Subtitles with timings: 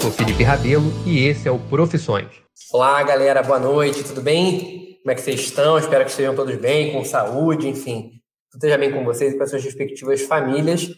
[0.00, 2.26] sou Felipe Rabelo e esse é o Profissões.
[2.72, 4.98] Olá, galera, boa noite, tudo bem?
[5.02, 5.76] Como é que vocês estão?
[5.76, 8.12] Espero que estejam todos bem, com saúde, enfim,
[8.50, 10.88] tudo esteja bem com vocês e com as suas respectivas famílias.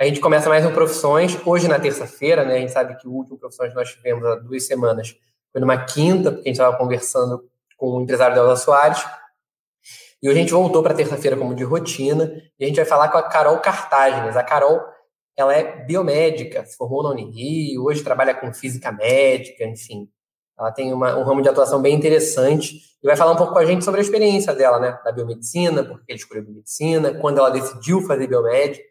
[0.00, 2.54] A gente começa mais um Profissões, hoje na terça-feira, né?
[2.54, 5.14] A gente sabe que o último Profissões que nós tivemos há duas semanas
[5.52, 7.44] foi numa quinta, porque a gente estava conversando
[7.76, 9.04] com o empresário Delta Soares.
[10.22, 13.08] E hoje a gente voltou para terça-feira como de rotina, e a gente vai falar
[13.10, 14.34] com a Carol Cartagens.
[14.34, 14.80] A Carol
[15.36, 20.08] ela é biomédica, se formou na Unirio, hoje trabalha com física médica, enfim.
[20.58, 23.58] Ela tem uma, um ramo de atuação bem interessante e vai falar um pouco com
[23.58, 27.50] a gente sobre a experiência dela, né, da biomedicina, porque ela escolheu biomedicina, quando ela
[27.50, 28.84] decidiu fazer biomédica.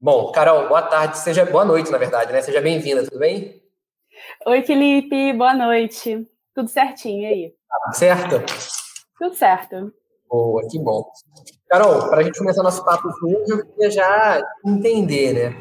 [0.00, 2.40] Bom, Carol, boa tarde, seja boa noite, na verdade, né?
[2.40, 3.62] Seja bem-vinda, tudo bem?
[4.46, 6.26] Oi, Felipe, boa noite.
[6.54, 7.54] Tudo certinho aí?
[7.92, 8.44] Certo?
[9.18, 9.92] Tudo certo.
[10.28, 11.04] Boa, que bom.
[11.68, 15.56] Carol, para a gente começar nosso papo hoje, eu queria já entender, né?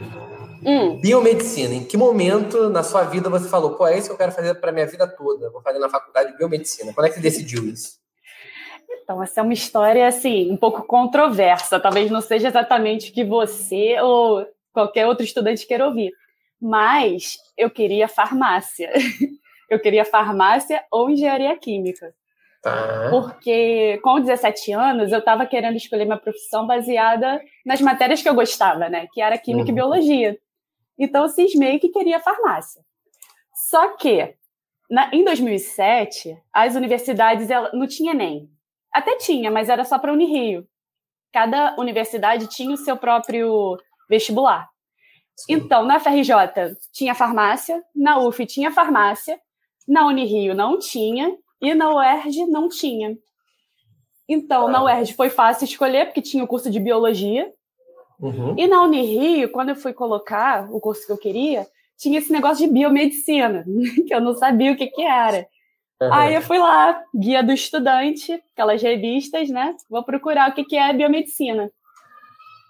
[0.65, 0.99] Hum.
[1.01, 4.31] Biomedicina, em que momento na sua vida você falou, pô, é isso que eu quero
[4.31, 6.93] fazer para minha vida toda, vou fazer na faculdade de biomedicina?
[6.93, 7.97] Quando é que você decidiu isso?
[9.03, 11.79] Então, essa é uma história, assim, um pouco controversa.
[11.79, 16.11] Talvez não seja exatamente o que você ou qualquer outro estudante queira ouvir.
[16.61, 18.91] Mas eu queria farmácia.
[19.69, 22.15] Eu queria farmácia ou engenharia química.
[22.67, 23.09] Tá.
[23.09, 28.35] Porque com 17 anos eu estava querendo escolher minha profissão baseada nas matérias que eu
[28.35, 29.07] gostava, né?
[29.13, 29.71] Que era química uhum.
[29.71, 30.37] e biologia.
[30.99, 32.81] Então eu cismei que queria farmácia.
[33.69, 34.35] Só que
[34.89, 38.49] na, em 2007 as universidades ela, não tinha nem.
[38.93, 40.67] Até tinha, mas era só para Unirio.
[41.31, 43.77] Cada universidade tinha o seu próprio
[44.09, 44.67] vestibular.
[45.35, 45.53] Sim.
[45.53, 49.39] Então, na FRJ tinha farmácia, na UF tinha farmácia,
[49.87, 53.17] na Unirio não tinha, e na UERJ não tinha.
[54.27, 57.51] Então, na UERJ foi fácil escolher, porque tinha o curso de biologia.
[58.19, 58.55] Uhum.
[58.57, 61.65] E na Unirio, quando eu fui colocar o curso que eu queria,
[61.97, 63.63] tinha esse negócio de biomedicina,
[64.07, 65.47] que eu não sabia o que, que era.
[66.01, 66.13] Uhum.
[66.13, 69.75] Aí eu fui lá, guia do estudante, aquelas revistas, né?
[69.89, 71.71] Vou procurar o que, que é biomedicina.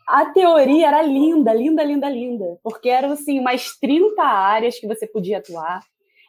[0.08, 5.06] A teoria era linda, linda, linda, linda, porque eram assim umas 30 áreas que você
[5.06, 5.82] podia atuar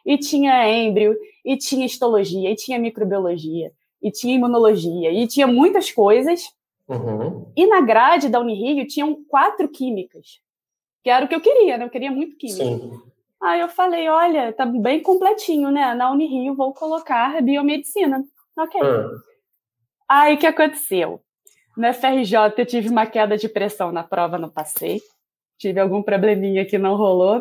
[0.05, 3.71] e tinha êmbrio, e tinha histologia, e tinha microbiologia,
[4.01, 6.53] e tinha imunologia, e tinha muitas coisas.
[6.87, 7.51] Uhum.
[7.55, 10.41] E na grade da Unirio tinham quatro químicas,
[11.03, 11.85] que era o que eu queria, né?
[11.85, 12.63] Eu queria muito química.
[12.63, 12.99] Sim.
[13.41, 15.93] Aí eu falei, olha, tá bem completinho, né?
[15.93, 18.23] Na Unirio vou colocar biomedicina.
[18.57, 18.81] Ok.
[18.81, 19.19] Uhum.
[20.09, 21.21] Aí o que aconteceu?
[21.77, 24.99] Na FRJ eu tive uma queda de pressão na prova, não passei.
[25.57, 27.37] Tive algum probleminha que não rolou.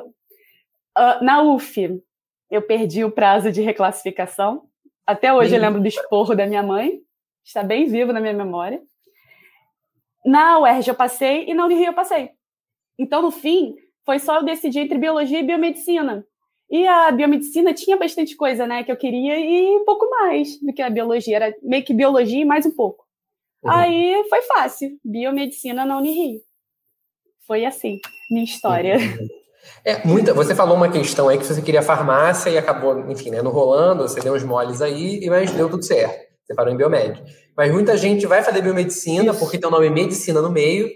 [0.96, 2.00] Uh, na UF,
[2.50, 4.62] eu perdi o prazo de reclassificação.
[5.06, 7.00] Até hoje eu lembro do esporro da minha mãe,
[7.44, 8.80] está bem vivo na minha memória.
[10.24, 12.30] Na UERJ eu passei e na Unirio eu passei.
[12.98, 16.26] Então, no fim, foi só eu decidir entre biologia e biomedicina.
[16.70, 20.72] E a biomedicina tinha bastante coisa, né, que eu queria e um pouco mais do
[20.72, 21.36] que a biologia.
[21.36, 23.06] Era meio que biologia e mais um pouco.
[23.62, 23.70] Uhum.
[23.70, 24.98] Aí foi fácil.
[25.04, 26.40] Biomedicina na Unirio.
[27.46, 27.98] Foi assim,
[28.30, 28.96] minha história.
[28.96, 29.37] Uhum.
[29.84, 33.42] É, muita, você falou uma questão aí que você queria farmácia e acabou, enfim, né,
[33.42, 36.28] no rolando, você deu uns moles aí, mas deu tudo certo.
[36.44, 37.26] Você parou em biomédico.
[37.56, 39.38] Mas muita gente vai fazer biomedicina Isso.
[39.38, 40.88] porque tem o nome medicina no meio,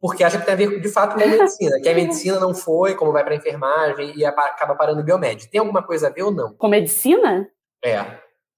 [0.00, 2.54] porque acha que tem a ver de fato com a medicina, que a medicina não
[2.54, 5.50] foi, como vai para enfermagem e acaba parando em biomédico.
[5.50, 6.54] Tem alguma coisa a ver ou não?
[6.54, 7.48] Com medicina?
[7.84, 8.04] É.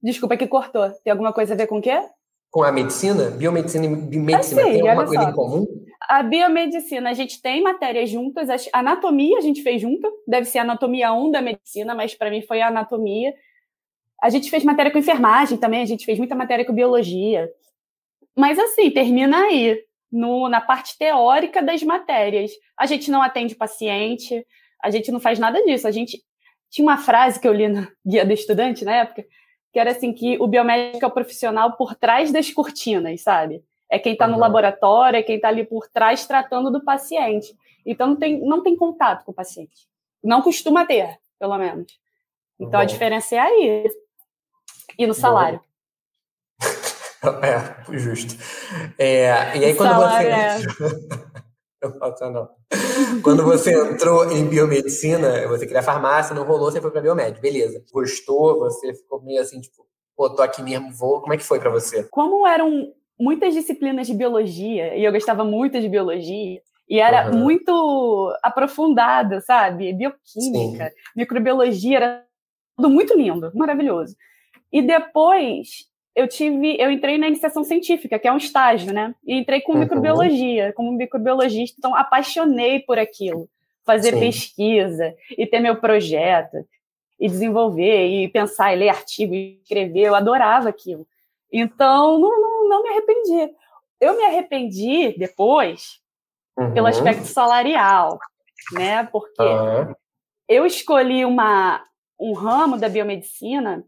[0.03, 0.91] Desculpa que cortou.
[1.03, 1.99] Tem alguma coisa a ver com o quê?
[2.51, 3.31] Com a medicina?
[3.31, 5.29] Biomedicina e medicina assim, tem alguma coisa só.
[5.31, 5.67] em comum?
[6.01, 10.61] A biomedicina, a gente tem matérias juntas, a anatomia a gente fez junto, deve ser
[10.61, 13.35] anatomia 1 da medicina, mas para mim foi a anatomia.
[14.23, 17.51] A gente fez matéria com enfermagem também, a gente fez muita matéria com biologia.
[18.37, 22.53] Mas assim, termina aí, no, na parte teórica das matérias.
[22.77, 24.47] A gente não atende paciente,
[24.83, 25.87] a gente não faz nada disso.
[25.87, 26.23] A gente
[26.71, 29.25] tinha uma frase que eu li no Guia do Estudante na época,
[29.73, 33.63] que era assim que o biomédico é o profissional por trás das cortinas, sabe?
[33.91, 37.57] É quem está no laboratório, é quem está ali por trás tratando do paciente.
[37.85, 39.89] Então não tem, não tem contato com o paciente.
[40.23, 41.99] Não costuma ter, pelo menos.
[42.59, 42.79] Então Bom.
[42.79, 43.85] a diferença é aí.
[44.99, 45.61] E no salário.
[47.43, 48.37] É, justo.
[48.97, 50.29] É, e aí, quando você.
[50.29, 50.59] É...
[52.31, 52.49] não.
[53.25, 57.41] Quando você entrou em biomedicina, você queria farmácia, não rolou, você foi para biomédica.
[57.41, 57.85] Beleza.
[57.93, 58.61] Gostou?
[58.61, 59.85] Você ficou meio assim, tipo,
[60.17, 61.21] pô, tô aqui mesmo, vou.
[61.21, 62.05] Como é que foi para você?
[62.05, 67.39] Como eram muitas disciplinas de biologia, e eu gostava muito de biologia, e era uhum.
[67.39, 69.93] muito aprofundado, sabe?
[69.93, 70.97] Bioquímica, Sim.
[71.17, 72.25] microbiologia, era
[72.77, 74.17] tudo muito lindo, maravilhoso.
[74.73, 79.15] E depois eu tive, eu entrei na iniciação científica, que é um estágio, né?
[79.27, 79.81] E entrei com uhum.
[79.81, 83.49] microbiologia, como microbiologista, então apaixonei por aquilo.
[83.89, 84.21] fazer Sim.
[84.21, 86.59] pesquisa e ter meu projeto
[87.19, 91.07] e desenvolver e pensar e ler artigo e escrever, eu adorava aquilo.
[91.53, 93.55] Então, não, não, não me arrependi.
[94.01, 96.01] Eu me arrependi depois
[96.57, 96.73] uhum.
[96.73, 98.19] pelo aspecto salarial,
[98.73, 99.05] né?
[99.05, 99.95] Porque uhum.
[100.49, 101.83] eu escolhi uma,
[102.19, 103.85] um ramo da biomedicina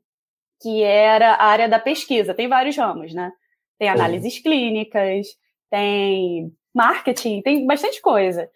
[0.62, 2.34] que era a área da pesquisa.
[2.34, 3.32] Tem vários ramos, né?
[3.78, 4.42] Tem análises uhum.
[4.42, 5.28] clínicas,
[5.70, 8.48] tem marketing, tem bastante coisa.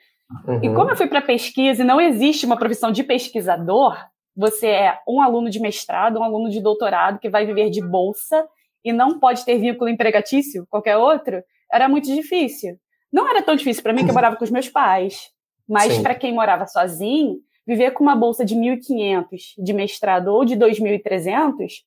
[0.62, 3.96] E como eu fui para pesquisa e não existe uma profissão de pesquisador,
[4.36, 8.46] você é um aluno de mestrado, um aluno de doutorado que vai viver de bolsa
[8.84, 11.42] e não pode ter vínculo empregatício, qualquer outro,
[11.72, 12.78] era muito difícil.
[13.12, 15.30] Não era tão difícil para mim que eu morava com os meus pais,
[15.68, 20.56] mas para quem morava sozinho, viver com uma bolsa de 1.500 de mestrado ou de
[20.56, 21.82] 2.300,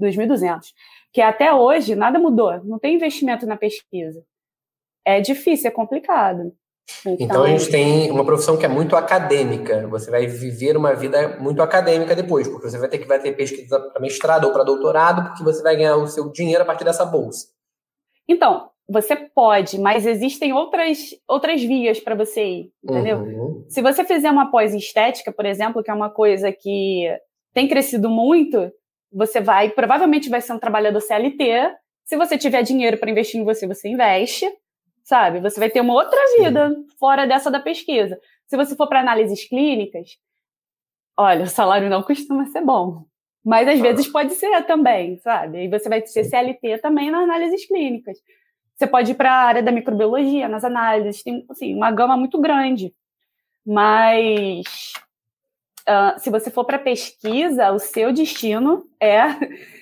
[0.00, 0.60] 2.200,
[1.12, 4.24] que até hoje nada mudou, não tem investimento na pesquisa.
[5.04, 6.56] É difícil, é complicado.
[7.04, 9.86] Então, então, a gente tem uma profissão que é muito acadêmica.
[9.88, 13.32] Você vai viver uma vida muito acadêmica depois, porque você vai ter que vai ter
[13.32, 16.84] pesquisa para mestrado ou para doutorado, porque você vai ganhar o seu dinheiro a partir
[16.84, 17.48] dessa bolsa.
[18.28, 23.18] Então, você pode, mas existem outras, outras vias para você ir, entendeu?
[23.18, 23.64] Uhum.
[23.68, 27.08] Se você fizer uma pós estética, por exemplo, que é uma coisa que
[27.54, 28.70] tem crescido muito,
[29.12, 31.74] você vai, provavelmente vai ser um trabalhador CLT.
[32.04, 34.50] Se você tiver dinheiro para investir em você, você investe
[35.04, 35.40] sabe?
[35.40, 36.86] Você vai ter uma outra vida Sim.
[36.98, 38.18] fora dessa da pesquisa.
[38.46, 40.18] Se você for para análises clínicas,
[41.16, 43.04] olha, o salário não costuma ser bom.
[43.44, 43.82] Mas às ah.
[43.82, 45.64] vezes pode ser também, sabe?
[45.64, 48.18] E você vai ser CLT também nas análises clínicas.
[48.74, 52.40] Você pode ir para a área da microbiologia, nas análises, tem assim, uma gama muito
[52.40, 52.94] grande.
[53.64, 54.92] Mas
[55.88, 59.20] uh, se você for para pesquisa, o seu destino é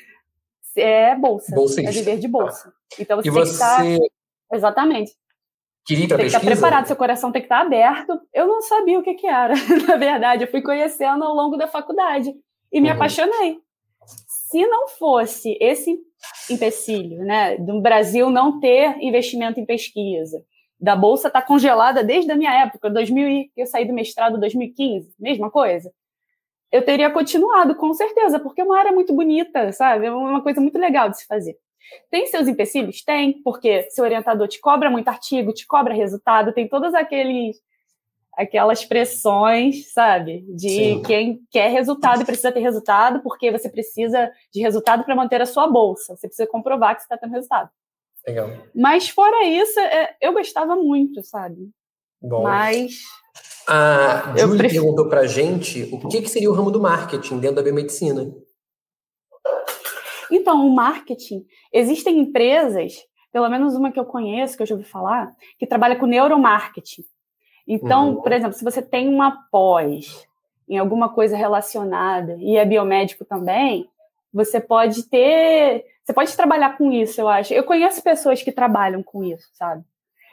[0.76, 2.72] é bolsa, bolsa é viver de bolsa.
[2.98, 3.50] Então você, e tem você...
[3.50, 4.19] que estar
[4.52, 5.12] Exatamente.
[5.84, 8.20] Queria ir tem que estar preparado, seu coração tem que estar aberto.
[8.32, 9.54] Eu não sabia o que, que era,
[9.88, 10.44] na verdade.
[10.44, 12.32] Eu fui conhecendo ao longo da faculdade
[12.72, 12.94] e me uhum.
[12.94, 13.58] apaixonei.
[14.50, 15.98] Se não fosse esse
[16.50, 20.44] empecilho, né, do Brasil não ter investimento em pesquisa,
[20.78, 25.14] da bolsa estar tá congelada desde a minha época, 2000 eu saí do mestrado 2015,
[25.18, 25.92] mesma coisa.
[26.72, 30.06] Eu teria continuado com certeza, porque é uma área muito bonita, sabe?
[30.06, 31.56] É uma coisa muito legal de se fazer.
[32.10, 33.02] Tem seus empecilhos?
[33.02, 37.56] Tem, porque seu orientador te cobra muito artigo, te cobra resultado, tem todas aqueles
[38.36, 40.44] aquelas pressões, sabe?
[40.48, 41.02] De Sim.
[41.02, 45.46] quem quer resultado e precisa ter resultado, porque você precisa de resultado para manter a
[45.46, 46.16] sua bolsa.
[46.16, 47.68] Você precisa comprovar que você está tendo resultado.
[48.26, 48.50] Legal.
[48.74, 51.70] Mas fora isso, é, eu gostava muito, sabe?
[52.20, 52.42] Bom.
[52.42, 53.02] Mas.
[53.66, 54.82] A Julie prefiro...
[54.82, 58.32] perguntou para gente o que, que seria o ramo do marketing dentro da biomedicina.
[60.30, 62.94] Então, o marketing, existem empresas,
[63.32, 67.04] pelo menos uma que eu conheço, que eu já ouvi falar, que trabalha com neuromarketing.
[67.66, 68.22] Então, uhum.
[68.22, 70.26] por exemplo, se você tem uma pós
[70.68, 73.88] em alguma coisa relacionada e é biomédico também,
[74.32, 77.52] você pode ter, você pode trabalhar com isso, eu acho.
[77.52, 79.84] Eu conheço pessoas que trabalham com isso, sabe?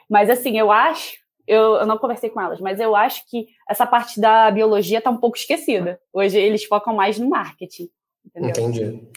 [0.08, 3.86] Mas assim, eu acho, eu, eu não conversei com elas, mas eu acho que essa
[3.86, 6.00] parte da biologia está um pouco esquecida.
[6.12, 7.88] Hoje eles focam mais no marketing.
[8.24, 8.50] Entendeu?
[8.50, 9.08] Entendi.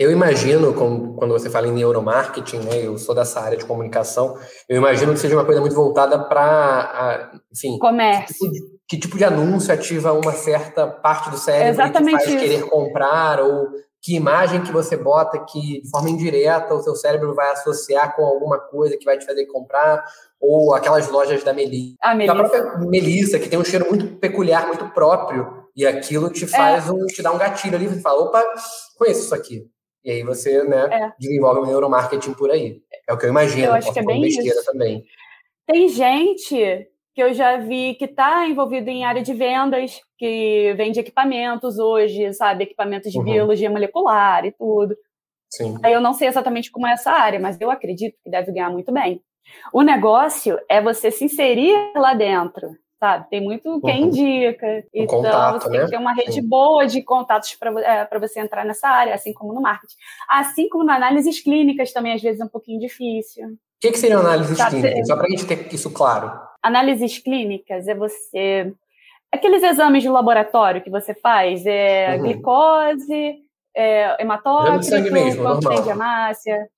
[0.00, 4.34] Eu imagino, quando você fala em neuromarketing, né, eu sou dessa área de comunicação,
[4.66, 8.26] eu imagino que seja uma coisa muito voltada para, enfim, comércio.
[8.26, 12.24] Que tipo, de, que tipo, de, anúncio ativa uma certa parte do cérebro Exatamente que
[12.24, 12.38] faz isso.
[12.38, 13.68] querer comprar, ou
[14.00, 18.24] que imagem que você bota que, de forma indireta, o seu cérebro vai associar com
[18.24, 20.02] alguma coisa que vai te fazer comprar,
[20.40, 21.96] ou aquelas lojas da Melissa.
[22.00, 22.32] A, Melissa.
[22.32, 26.88] a própria Melissa, que tem um cheiro muito peculiar, muito próprio, e aquilo te faz
[26.88, 26.90] é.
[26.90, 28.42] um, te dá um gatilho ali, você fala, opa,
[28.96, 29.68] conheço isso aqui.
[30.04, 31.12] E aí você, né, é.
[31.18, 32.80] desenvolve o neuromarketing por aí.
[33.08, 33.66] É o que eu imagino.
[33.66, 34.64] Eu acho que é bem isso.
[34.64, 35.04] também.
[35.66, 41.00] Tem gente que eu já vi que está envolvido em área de vendas, que vende
[41.00, 43.24] equipamentos hoje, sabe, equipamentos de uhum.
[43.24, 44.96] biologia molecular e tudo.
[45.52, 45.76] Sim.
[45.82, 48.70] Aí eu não sei exatamente como é essa área, mas eu acredito que deve ganhar
[48.70, 49.20] muito bem.
[49.72, 53.30] O negócio é você se inserir lá dentro, sabe?
[53.30, 54.08] Tem muito quem uhum.
[54.08, 54.66] indica.
[54.66, 55.84] O então, contato, você tem né?
[55.86, 56.46] que ter uma rede Sim.
[56.46, 59.96] boa de contatos para é, você entrar nessa área, assim como no marketing.
[60.28, 63.48] Assim como na análises clínicas também, às vezes, é um pouquinho difícil.
[63.48, 64.82] O que, que seriam análises sabe?
[64.82, 65.06] clínicas?
[65.08, 66.30] Só para a gente ter isso claro.
[66.62, 68.72] Análises clínicas é você...
[69.32, 72.22] Aqueles exames de laboratório que você faz, é uhum.
[72.24, 73.36] glicose,
[73.74, 76.68] é, hematócrito, quanto tem de hemácia.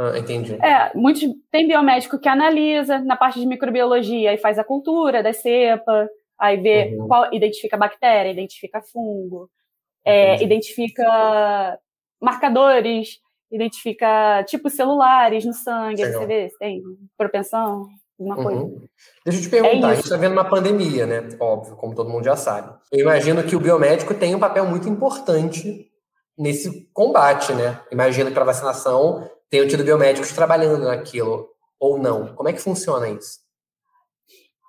[0.00, 0.54] Ah, entendi.
[0.54, 5.34] É, muitos, tem biomédico que analisa na parte de microbiologia e faz a cultura da
[5.34, 7.06] cepa, aí vê uhum.
[7.06, 9.50] qual, identifica bactéria, identifica fungo,
[10.02, 11.78] é, identifica
[12.18, 13.18] marcadores,
[13.52, 16.22] identifica tipos celulares no sangue, Legal.
[16.22, 16.82] você vê se tem
[17.18, 17.86] propensão.
[18.18, 18.42] alguma uhum.
[18.42, 18.88] coisa.
[19.26, 21.28] Deixa eu te perguntar, é a gente está vendo uma pandemia, né?
[21.38, 22.72] Óbvio, como todo mundo já sabe.
[22.90, 25.90] Eu imagino que o biomédico tem um papel muito importante
[26.38, 27.78] nesse combate, né?
[27.92, 32.34] Imagino que para vacinação tenham tido biomédicos trabalhando naquilo, ou não.
[32.34, 33.40] Como é que funciona isso?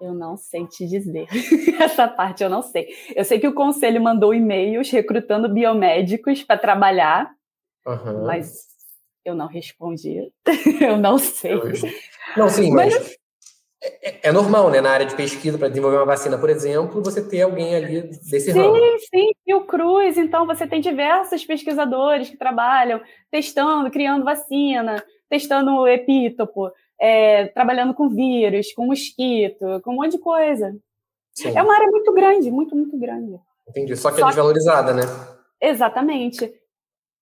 [0.01, 1.27] Eu não sei te dizer.
[1.79, 2.87] Essa parte eu não sei.
[3.15, 7.31] Eu sei que o conselho mandou e-mails recrutando biomédicos para trabalhar,
[7.85, 8.25] uhum.
[8.25, 8.65] mas
[9.23, 10.33] eu não respondi.
[10.81, 11.53] eu não sei.
[12.35, 13.20] Não, sim, mas, mas
[13.83, 14.79] é, é, normal, né?
[14.81, 18.51] Na área de pesquisa, para desenvolver uma vacina, por exemplo, você ter alguém ali desse
[18.51, 18.75] sim, ramo.
[18.75, 19.31] Sim, sim.
[19.45, 25.87] E o Cruz, então, você tem diversos pesquisadores que trabalham testando, criando vacina, testando o
[25.87, 26.71] epítopo
[27.01, 30.77] é, trabalhando com vírus, com mosquito, com um monte de coisa.
[31.33, 31.57] Sim.
[31.57, 33.39] É uma área muito grande, muito, muito grande.
[33.67, 33.95] Entendi.
[33.95, 35.01] Só que Só é desvalorizada, né?
[35.59, 36.53] Exatamente.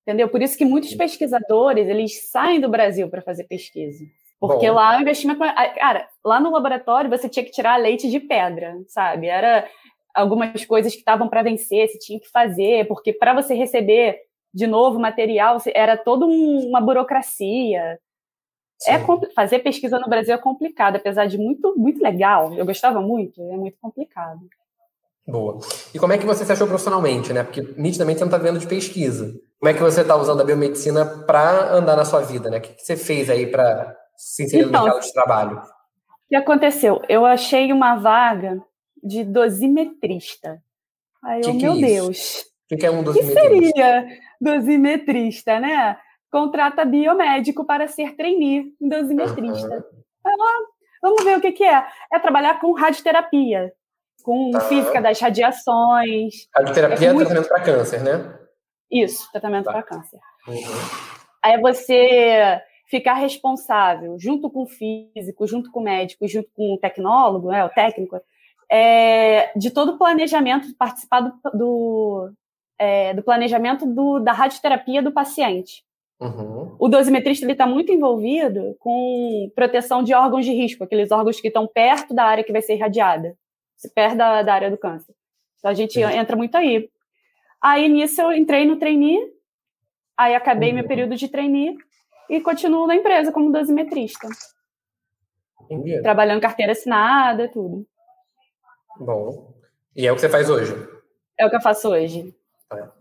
[0.05, 0.27] Entendeu?
[0.27, 4.03] Por isso que muitos pesquisadores, eles saem do Brasil para fazer pesquisa.
[4.39, 4.75] Porque Bom.
[4.75, 5.39] lá o investimento...
[5.39, 9.27] Cara, lá no laboratório você tinha que tirar leite de pedra, sabe?
[9.27, 9.67] Era
[10.15, 14.17] algumas coisas que estavam para vencer, você tinha que fazer, porque para você receber
[14.53, 17.99] de novo material, era toda um, uma burocracia.
[18.87, 18.97] É
[19.35, 22.53] fazer pesquisa no Brasil é complicado, apesar de muito muito legal.
[22.53, 24.39] Eu gostava muito, é muito complicado.
[25.27, 25.59] Boa.
[25.93, 27.43] E como é que você se achou profissionalmente, né?
[27.43, 29.33] Porque nitidamente você não está vendo de pesquisa.
[29.59, 32.57] Como é que você está usando a biomedicina para andar na sua vida, né?
[32.57, 35.57] O que você fez aí para se inserir então, no mercado de trabalho?
[35.57, 37.01] O que aconteceu?
[37.07, 38.61] Eu achei uma vaga
[39.01, 40.61] de dosimetrista.
[41.23, 42.45] Aí que eu, que meu é Deus.
[42.71, 43.41] O que é um dosimetrista?
[43.41, 44.07] Que seria
[44.39, 45.97] dosimetrista, né?
[46.31, 49.85] contrata biomédico para ser trainee dosimetrista.
[50.25, 50.65] Uhum.
[51.01, 51.85] vamos ver o que, que é.
[52.13, 53.73] É trabalhar com radioterapia,
[54.23, 54.61] com tá.
[54.61, 56.47] física das radiações.
[56.55, 57.27] Radioterapia é, é muito...
[57.27, 58.39] tratamento para câncer, né?
[58.91, 59.71] Isso, tratamento tá.
[59.71, 60.19] para câncer.
[60.47, 60.55] Uhum.
[61.43, 66.73] Aí é você ficar responsável, junto com o físico, junto com o médico, junto com
[66.73, 68.19] o tecnólogo, né, o técnico,
[68.69, 72.31] é, de todo o planejamento, participar do, do,
[72.79, 75.83] é, do planejamento do, da radioterapia do paciente.
[76.19, 76.75] Uhum.
[76.79, 81.67] O dosimetrista está muito envolvido com proteção de órgãos de risco, aqueles órgãos que estão
[81.67, 83.37] perto da área que vai ser irradiada,
[83.93, 85.13] perto da, da área do câncer.
[85.59, 86.89] Então a gente entra muito aí.
[87.61, 89.31] Aí nisso eu entrei no trainee,
[90.17, 90.75] aí acabei uhum.
[90.75, 91.77] meu período de trainee
[92.29, 94.27] e continuo na empresa como dosimetrista.
[95.63, 96.01] Entendi.
[96.01, 97.85] Trabalhando carteira assinada, tudo.
[98.99, 99.53] Bom.
[99.95, 100.73] E é o que você faz hoje?
[101.37, 102.35] É o que eu faço hoje.
[102.69, 102.91] Tá.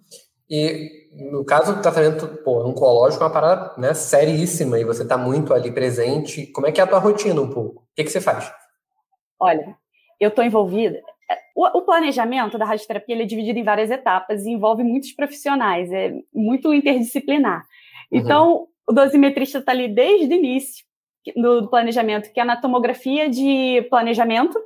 [0.51, 5.19] E no caso do tratamento pô, oncológico, é uma parada né, seríssima e você está
[5.19, 6.47] muito ali presente.
[6.47, 7.83] Como é que é a tua rotina um pouco?
[7.83, 8.51] O que, que você faz?
[9.39, 9.77] Olha,
[10.19, 11.01] eu estou envolvida.
[11.55, 15.93] O, o, planejamento da radioterapia ele é dividido em várias etapas e envolve muitos profissionais,
[15.93, 17.67] é muito interdisciplinar.
[18.11, 18.67] Uhum.
[18.89, 20.85] O dosimetrista está ali desde o início
[21.37, 24.59] do, planejamento, que é na tomografia de planejamento.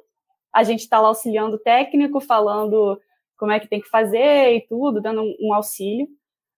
[0.52, 3.00] A gente está lá auxiliando o técnico, falando
[3.36, 6.06] como é que tem que fazer e tudo, dando um, um auxílio.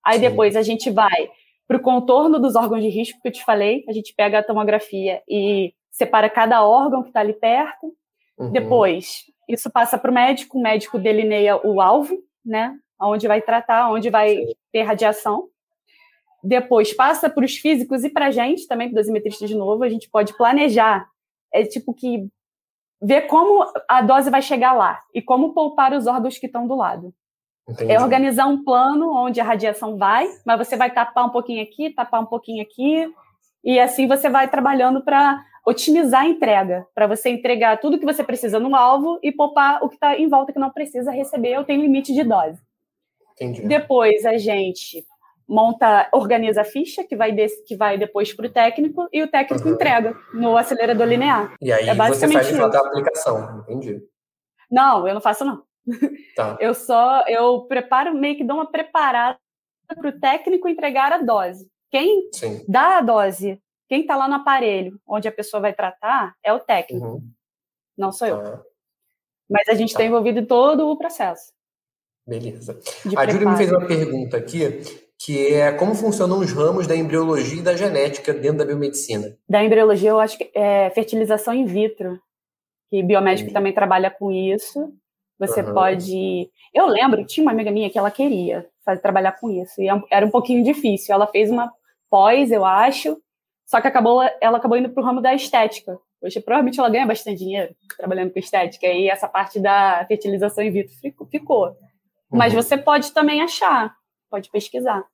[0.05, 0.29] Aí Sim.
[0.29, 1.31] depois a gente vai
[1.67, 4.43] para o contorno dos órgãos de risco que eu te falei, a gente pega a
[4.43, 7.95] tomografia e separa cada órgão que está ali perto.
[8.39, 8.53] Uhum.
[8.53, 12.77] Depois, isso passa para o médico, o médico delineia o alvo, né?
[13.01, 14.37] Onde vai tratar, onde vai
[14.71, 15.49] ter radiação.
[16.45, 19.89] Depois passa para os físicos e para a gente, também para dosimetrista de novo, a
[19.89, 21.09] gente pode planejar.
[21.53, 22.29] É tipo que
[23.01, 26.75] ver como a dose vai chegar lá e como poupar os órgãos que estão do
[26.75, 27.15] lado.
[27.67, 27.93] Entendi.
[27.93, 31.89] É organizar um plano onde a radiação vai, mas você vai tapar um pouquinho aqui,
[31.91, 33.11] tapar um pouquinho aqui,
[33.65, 38.23] e assim você vai trabalhando para otimizar a entrega, para você entregar tudo que você
[38.23, 41.65] precisa no alvo e poupar o que está em volta que não precisa receber ou
[41.65, 42.61] tem limite de dose.
[43.33, 43.67] Entendi.
[43.67, 45.07] Depois a gente
[45.49, 49.31] monta, organiza a ficha que vai, desse, que vai depois para o técnico e o
[49.31, 49.75] técnico uhum.
[49.75, 51.55] entrega no acelerador linear.
[51.61, 54.03] E aí é você faz fato a aplicação, entendi.
[54.71, 55.63] Não, eu não faço não.
[56.35, 56.57] Tá.
[56.59, 59.39] Eu só eu preparo meio que dou uma preparada
[59.95, 61.71] para o técnico entregar a dose.
[61.91, 62.65] Quem Sim.
[62.67, 66.59] dá a dose, quem está lá no aparelho onde a pessoa vai tratar é o
[66.59, 67.31] técnico, uhum.
[67.97, 68.43] não sou eu.
[68.43, 68.63] Tá.
[69.49, 70.07] Mas a gente está tá.
[70.07, 71.53] envolvido em todo o processo.
[72.27, 72.81] Beleza.
[73.17, 77.61] A Júlia me fez uma pergunta aqui que é como funcionam os ramos da embriologia
[77.61, 79.35] e da genética dentro da biomedicina.
[79.49, 82.21] Da embriologia, eu acho que é fertilização in vitro,
[82.91, 84.93] que biomédico também trabalha com isso.
[85.39, 85.73] Você uhum.
[85.73, 86.51] pode.
[86.75, 90.03] Eu lembro, tinha uma amiga minha que ela queria fazer, trabalhar com isso, e é
[90.11, 91.15] era um pouquinho difícil.
[91.15, 91.73] Ela fez uma
[92.11, 93.17] pós, eu acho,
[93.67, 95.99] só que acabou, ela acabou indo para o ramo da estética.
[96.23, 100.71] Hoje, provavelmente ela ganha bastante dinheiro trabalhando com estética, e essa parte da fertilização in
[100.71, 100.95] vitro
[101.31, 101.75] ficou.
[102.31, 102.63] Mas uhum.
[102.63, 103.95] você pode também achar,
[104.31, 105.05] pode pesquisar.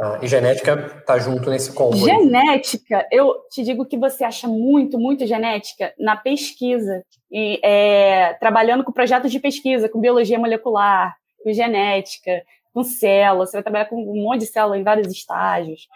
[0.00, 0.18] Tá.
[0.22, 1.94] E genética está junto nesse combo.
[1.94, 7.04] Genética, eu te digo que você acha muito, muito genética na pesquisa.
[7.30, 11.14] E, é, trabalhando com projetos de pesquisa, com biologia molecular,
[11.44, 12.42] com genética,
[12.72, 15.86] com células, você vai trabalhar com um monte de célula em vários estágios.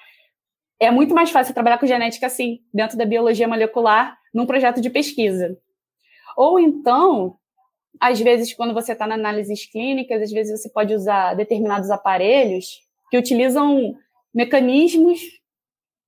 [0.78, 4.90] É muito mais fácil trabalhar com genética assim, dentro da biologia molecular, num projeto de
[4.90, 5.56] pesquisa.
[6.36, 7.38] Ou então,
[7.98, 12.83] às vezes, quando você está na análises clínicas, às vezes você pode usar determinados aparelhos
[13.14, 13.96] que utilizam
[14.34, 15.20] mecanismos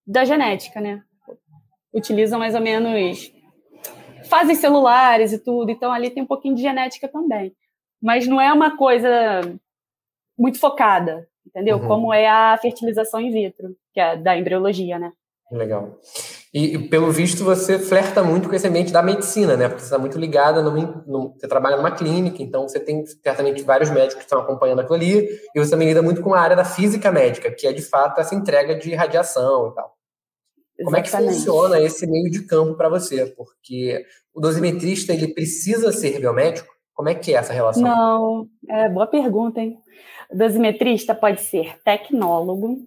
[0.04, 1.04] da genética, né?
[1.94, 3.32] Utilizam mais ou menos
[4.28, 7.54] fases celulares e tudo, então ali tem um pouquinho de genética também.
[8.02, 9.40] Mas não é uma coisa
[10.36, 11.78] muito focada, entendeu?
[11.78, 11.86] Uhum.
[11.86, 15.12] Como é a fertilização in vitro, que é da embriologia, né?
[15.52, 16.00] Legal.
[16.54, 19.68] E, pelo visto, você flerta muito com esse ambiente da medicina, né?
[19.68, 24.14] Porque você está muito ligada, você trabalha numa clínica, então você tem certamente vários médicos
[24.14, 27.12] que estão acompanhando aquilo ali, e você também lida muito com a área da física
[27.12, 29.96] médica, que é de fato essa entrega de radiação e tal.
[30.84, 33.26] Como é que funciona esse meio de campo para você?
[33.26, 36.68] Porque o dosimetrista ele precisa ser biomédico?
[36.94, 37.82] Como é que é essa relação?
[37.82, 39.78] Não, é boa pergunta, hein?
[40.30, 42.78] O dosimetrista pode ser tecnólogo,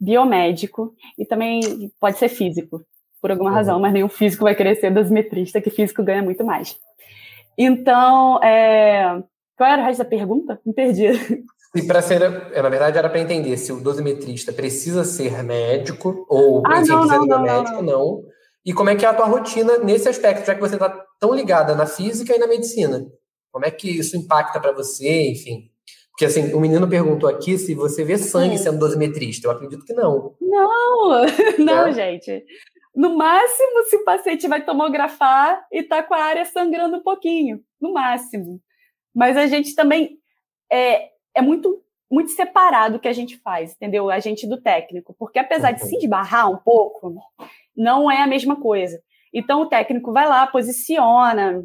[0.00, 1.60] biomédico e também
[2.00, 2.82] pode ser físico,
[3.20, 6.76] por alguma razão, mas nenhum físico vai querer ser dosimetrista, que físico ganha muito mais.
[7.56, 9.22] Então, é...
[9.56, 10.60] qual era o resto da pergunta?
[10.64, 11.08] Me perdi.
[11.72, 12.20] E para ser,
[12.52, 16.76] é, na verdade, era para entender se o dosimetrista precisa ser médico ou ah, não,
[16.78, 18.22] precisa não, de biomédico, não, não.
[18.66, 21.32] E como é que é a tua rotina nesse aspecto, já que você está tão
[21.32, 23.06] ligada na física e na medicina?
[23.52, 25.70] Como é que isso impacta para você, enfim?
[26.10, 29.46] Porque assim, o menino perguntou aqui se você vê sangue sendo dosimetrista.
[29.46, 30.34] Eu acredito que não.
[30.40, 31.24] Não,
[31.58, 31.92] não, é.
[31.92, 32.44] gente.
[33.00, 37.64] No máximo, se o paciente vai tomografar e está com a área sangrando um pouquinho,
[37.80, 38.60] no máximo.
[39.14, 40.18] Mas a gente também
[40.70, 44.10] é, é muito muito separado o que a gente faz, entendeu?
[44.10, 46.00] A gente do técnico, porque apesar de se uhum.
[46.02, 47.14] esbarrar um pouco,
[47.74, 49.00] não é a mesma coisa.
[49.32, 51.64] Então o técnico vai lá, posiciona,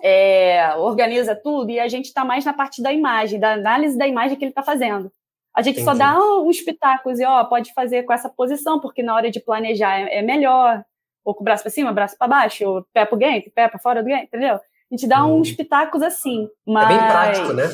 [0.00, 4.06] é, organiza tudo e a gente está mais na parte da imagem, da análise da
[4.06, 5.10] imagem que ele está fazendo.
[5.58, 5.90] A gente Entendi.
[5.90, 9.40] só dá uns pitacos e, ó, pode fazer com essa posição, porque na hora de
[9.40, 10.84] planejar é, é melhor.
[11.24, 13.66] Ou com o braço para cima, braço para baixo, ou pé para o gank, pé
[13.66, 14.54] para fora do gank, entendeu?
[14.54, 14.60] A
[14.92, 15.40] gente dá hum.
[15.40, 16.48] uns pitacos assim.
[16.64, 16.84] Mas...
[16.84, 17.64] É bem prático, né?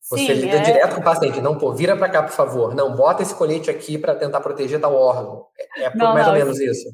[0.00, 0.60] Você Sim, lida é...
[0.60, 1.40] direto com o paciente.
[1.40, 2.76] Não, pô, vira para cá, por favor.
[2.76, 5.46] Não, bota esse colete aqui para tentar proteger tal órgão.
[5.76, 6.90] É, é não, mais não, ou menos isso.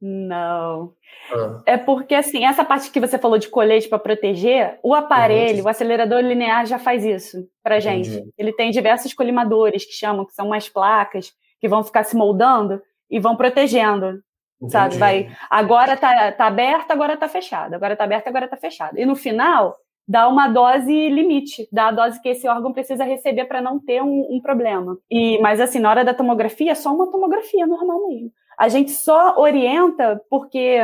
[0.00, 0.92] Não.
[1.32, 1.62] Ah.
[1.66, 5.64] É porque, assim, essa parte que você falou de colete para proteger, o aparelho, uhum.
[5.64, 8.10] o acelerador linear já faz isso para gente.
[8.10, 8.30] Entendi.
[8.36, 12.80] Ele tem diversos colimadores que chamam, que são umas placas que vão ficar se moldando
[13.10, 14.20] e vão protegendo.
[14.60, 14.72] Entendi.
[14.72, 14.98] Sabe?
[14.98, 17.76] Vai, agora tá, tá aberta, agora tá fechada.
[17.76, 19.00] Agora tá aberta, agora tá fechada.
[19.00, 23.46] E no final, dá uma dose limite, dá a dose que esse órgão precisa receber
[23.46, 24.96] para não ter um, um, problema.
[25.10, 28.30] E, mas assim, na hora da tomografia, é só uma tomografia normal mesmo.
[28.58, 30.78] A gente só orienta porque,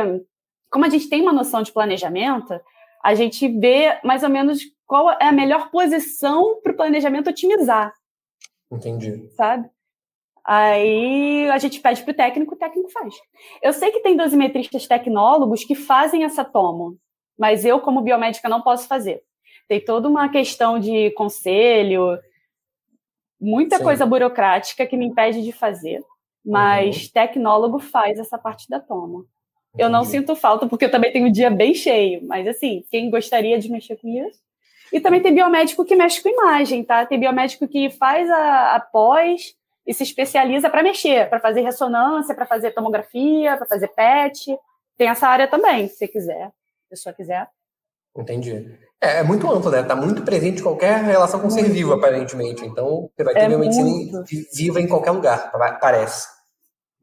[0.69, 2.59] como a gente tem uma noção de planejamento,
[3.03, 7.93] a gente vê mais ou menos qual é a melhor posição para o planejamento otimizar.
[8.71, 9.29] Entendi.
[9.35, 9.69] Sabe?
[10.45, 13.15] Aí a gente pede para o técnico, o técnico faz.
[13.61, 16.97] Eu sei que tem dosimetristas tecnólogos que fazem essa tomo,
[17.37, 19.23] mas eu, como biomédica, não posso fazer.
[19.67, 22.19] Tem toda uma questão de conselho,
[23.39, 23.83] muita Sim.
[23.83, 26.03] coisa burocrática que me impede de fazer.
[26.45, 27.09] Mas uhum.
[27.13, 29.25] tecnólogo faz essa parte da toma.
[29.77, 32.21] Eu não sinto falta, porque eu também tenho um dia bem cheio.
[32.27, 34.39] Mas, assim, quem gostaria de mexer com isso?
[34.91, 37.05] E também tem biomédico que mexe com imagem, tá?
[37.05, 39.55] Tem biomédico que faz a, a pós
[39.87, 44.55] e se especializa para mexer, para fazer ressonância, para fazer tomografia, para fazer PET.
[44.95, 47.49] Tem essa área também, se quiser, se a pessoa quiser.
[48.15, 48.77] Entendi.
[49.03, 49.81] É, é muito amplo, né?
[49.81, 52.65] Está muito presente em qualquer relação com ser vivo, aparentemente.
[52.65, 54.23] Então, você vai ter é biomedicina muito.
[54.55, 56.25] viva em qualquer lugar, parece.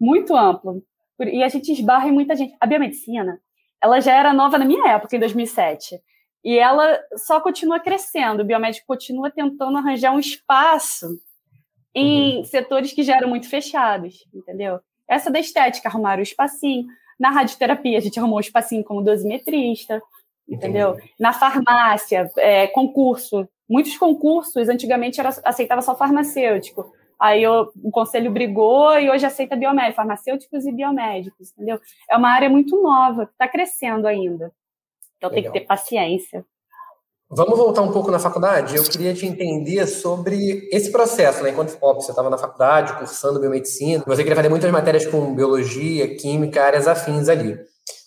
[0.01, 0.83] Muito amplo.
[1.21, 2.57] E a gente esbarra em muita gente.
[2.59, 3.39] A biomedicina,
[3.83, 6.01] ela já era nova na minha época, em 2007.
[6.43, 8.41] E ela só continua crescendo.
[8.41, 11.07] O biomédico continua tentando arranjar um espaço
[11.95, 12.45] em uhum.
[12.45, 14.81] setores que já eram muito fechados, entendeu?
[15.07, 16.87] Essa da estética, arrumaram o espacinho.
[17.19, 20.01] Na radioterapia, a gente arrumou um espacinho como dosimetrista
[20.51, 20.91] entendeu?
[20.91, 21.15] Entendi.
[21.19, 23.49] Na farmácia, é, concurso.
[23.69, 26.93] Muitos concursos, antigamente, era, aceitava só farmacêutico.
[27.19, 31.79] Aí o, o conselho brigou e hoje aceita biomédicos, farmacêuticos e biomédicos, entendeu?
[32.11, 34.51] É uma área muito nova, está crescendo ainda.
[35.19, 35.43] Então Legal.
[35.43, 36.45] tem que ter paciência.
[37.33, 38.75] Vamos voltar um pouco na faculdade?
[38.75, 41.51] Eu queria te entender sobre esse processo, né?
[41.51, 46.65] Enquanto você estava na faculdade, cursando biomedicina, você queria fazer muitas matérias com biologia, química,
[46.65, 47.57] áreas afins ali.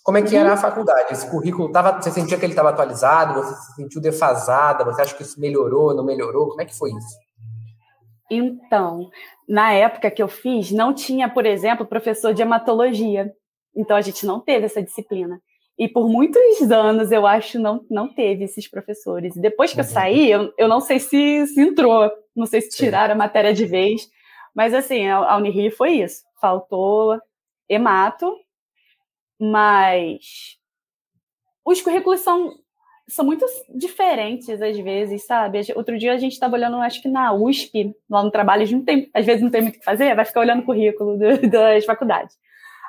[0.04, 1.14] Como é que era a faculdade?
[1.14, 3.42] Esse currículo tava, você sentia que ele estava atualizado?
[3.42, 4.84] Você se sentiu defasada?
[4.84, 6.50] Você acha que isso melhorou, não melhorou?
[6.50, 7.18] Como é que foi isso?
[8.30, 9.08] Então,
[9.48, 13.32] na época que eu fiz, não tinha, por exemplo, professor de hematologia.
[13.74, 15.40] Então, a gente não teve essa disciplina.
[15.78, 19.34] E por muitos anos, eu acho, não, não teve esses professores.
[19.34, 19.90] Depois que eu uhum.
[19.90, 23.64] saí, eu, eu não sei se, se entrou, não sei se tiraram a matéria de
[23.64, 24.06] vez,
[24.54, 26.22] mas assim, a, a Unirio foi isso.
[26.38, 27.18] Faltou
[27.68, 28.30] hemato,
[29.40, 30.58] mas
[31.64, 32.54] os currículos são,
[33.08, 33.44] são muito
[33.74, 35.60] diferentes às vezes, sabe?
[35.74, 39.10] Outro dia a gente estava olhando, acho que na USP, lá no trabalho, não tem,
[39.14, 41.84] às vezes não tem muito o que fazer, vai ficar olhando o currículo do, das
[41.84, 42.36] faculdades.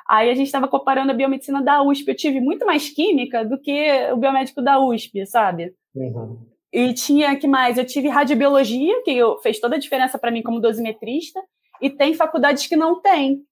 [0.08, 2.08] Aí a gente estava comparando a biomedicina da USP.
[2.08, 5.74] Eu tive muito mais química do que o biomédico da USP, sabe?
[5.94, 6.38] Uhum.
[6.72, 7.76] E tinha que mais?
[7.76, 11.40] Eu tive radiobiologia, que fez toda a diferença para mim como dosimetrista,
[11.80, 13.42] e tem faculdades que não tem.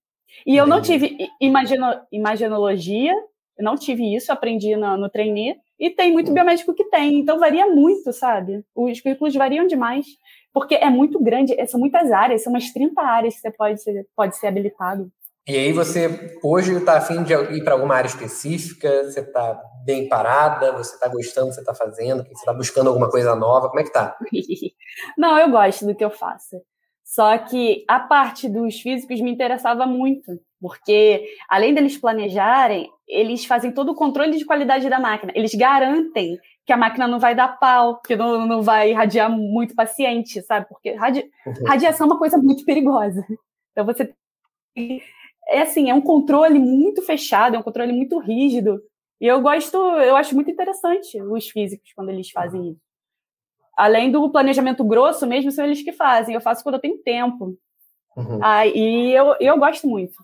[0.45, 3.13] E eu não tive imagino, imaginologia,
[3.57, 7.39] eu não tive isso, aprendi no, no trainee, e tem muito biomédico que tem, então
[7.39, 8.63] varia muito, sabe?
[8.73, 10.05] Os currículos variam demais,
[10.53, 14.07] porque é muito grande, são muitas áreas, são umas 30 áreas que você pode ser,
[14.15, 15.11] pode ser habilitado.
[15.47, 19.03] E aí você hoje está afim de ir para alguma área específica?
[19.03, 20.71] Você está bem parada?
[20.71, 22.23] Você está gostando do que você está fazendo?
[22.23, 23.67] Você está buscando alguma coisa nova?
[23.67, 24.17] Como é que tá?
[25.15, 26.59] Não, eu gosto do que eu faço.
[27.05, 33.71] Só que a parte dos físicos me interessava muito, porque além deles planejarem, eles fazem
[33.71, 35.31] todo o controle de qualidade da máquina.
[35.35, 39.75] Eles garantem que a máquina não vai dar pau, que não, não vai irradiar muito
[39.75, 40.67] paciente, sabe?
[40.67, 41.53] Porque radi uhum.
[41.67, 43.23] radiação é uma coisa muito perigosa.
[43.71, 44.11] Então você
[45.47, 48.81] é assim, é um controle muito fechado, é um controle muito rígido.
[49.21, 52.84] E eu gosto, eu acho muito interessante os físicos quando eles fazem isso.
[53.75, 56.33] Além do planejamento grosso, mesmo são eles que fazem.
[56.33, 57.57] Eu faço quando eu tenho tempo.
[58.15, 58.39] Uhum.
[58.41, 60.15] Ah, e eu, eu gosto muito.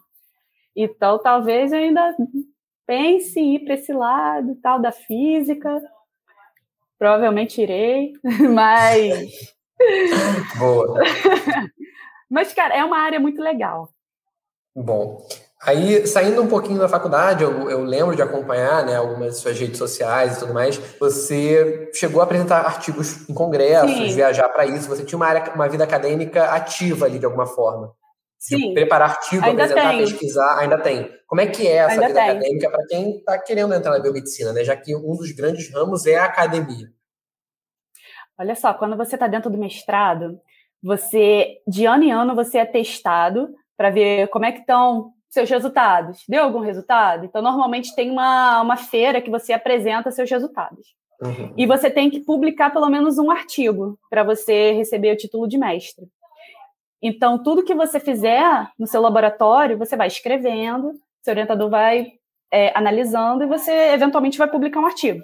[0.76, 2.16] Então, talvez eu ainda
[2.88, 5.82] pense em ir para esse lado tal da física.
[6.98, 8.14] Provavelmente irei,
[8.54, 9.54] mas.
[10.58, 11.00] Boa.
[12.30, 13.90] mas, cara, é uma área muito legal.
[14.74, 15.26] Bom,
[15.62, 19.60] aí saindo um pouquinho da faculdade, eu, eu, lembro de acompanhar né, algumas de suas
[19.60, 20.78] redes sociais e tudo mais.
[21.00, 24.16] Você chegou a apresentar artigos em congressos, Sim.
[24.16, 24.90] viajar para isso.
[24.90, 27.94] Você tinha uma, área, uma vida acadêmica ativa ali de alguma forma.
[28.42, 28.74] Sim.
[28.74, 30.00] preparar artigo, ainda apresentar, tem.
[30.00, 31.12] pesquisar, ainda tem.
[31.28, 32.30] Como é que é essa ainda vida tem.
[32.32, 34.64] acadêmica para quem está querendo entrar na biomedicina, né?
[34.64, 36.88] Já que um dos grandes ramos é a academia.
[38.40, 40.40] Olha só, quando você está dentro do mestrado,
[40.82, 45.50] você de ano em ano você é testado para ver como é que estão seus
[45.50, 46.24] resultados.
[46.28, 47.26] Deu algum resultado?
[47.26, 50.94] Então, normalmente tem uma, uma feira que você apresenta seus resultados.
[51.22, 51.54] Uhum.
[51.56, 55.58] E você tem que publicar pelo menos um artigo para você receber o título de
[55.58, 56.06] mestre.
[57.02, 60.92] Então, tudo que você fizer no seu laboratório, você vai escrevendo,
[61.24, 62.12] seu orientador vai
[62.52, 65.24] é, analisando e você eventualmente vai publicar um artigo.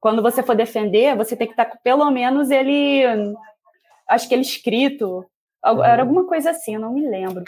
[0.00, 3.04] Quando você for defender, você tem que estar com pelo menos ele,
[4.08, 5.24] acho que ele escrito
[5.84, 7.44] era alguma coisa assim, não me lembro.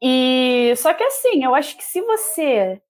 [0.00, 2.80] E só que assim, eu acho que se você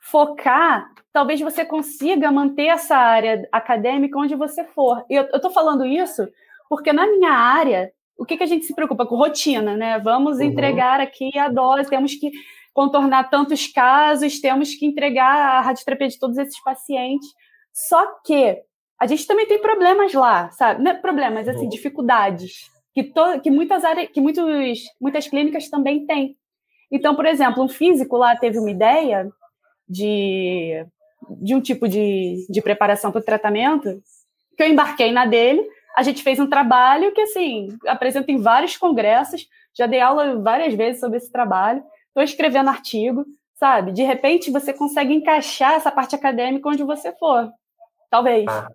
[0.00, 5.04] focar, talvez você consiga manter essa área acadêmica onde você for.
[5.10, 6.28] E eu, estou falando isso
[6.68, 9.98] porque na minha área, o que, que a gente se preocupa com rotina, né?
[9.98, 10.44] Vamos uhum.
[10.44, 12.30] entregar aqui a dose, temos que
[12.74, 17.28] contornar tantos casos, temos que entregar a radioterapia de todos esses pacientes.
[17.72, 18.58] Só que
[19.00, 20.82] a gente também tem problemas lá, sabe?
[20.82, 21.68] Não é problemas, assim, uhum.
[21.68, 26.34] dificuldades que, to, que muitas áreas, que muitos, muitas clínicas também têm.
[26.90, 29.28] Então, por exemplo, um físico lá teve uma ideia
[29.86, 30.82] de,
[31.42, 34.02] de um tipo de, de preparação para o tratamento,
[34.56, 35.62] que eu embarquei na dele,
[35.94, 40.72] a gente fez um trabalho que, assim, apresenta em vários congressos, já dei aula várias
[40.72, 43.92] vezes sobre esse trabalho, estou escrevendo artigo, sabe?
[43.92, 47.52] De repente, você consegue encaixar essa parte acadêmica onde você for.
[48.08, 48.46] Talvez.
[48.48, 48.70] Ah,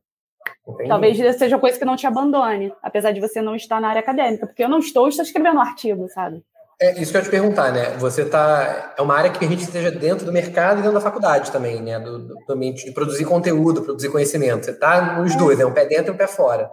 [0.67, 0.89] Entendi.
[0.89, 4.45] Talvez seja coisa que não te abandone, apesar de você não estar na área acadêmica,
[4.45, 6.43] porque eu não estou, estou escrevendo um artigo, sabe?
[6.81, 7.91] É isso que eu ia te perguntar, né?
[7.99, 8.95] Você tá.
[8.97, 11.79] É uma área que permite que esteja dentro do mercado e dentro da faculdade também,
[11.79, 11.99] né?
[11.99, 14.65] Do, do ambiente de produzir conteúdo, produzir conhecimento.
[14.65, 15.37] Você tá nos é.
[15.37, 16.71] dois, é um pé dentro e um pé fora.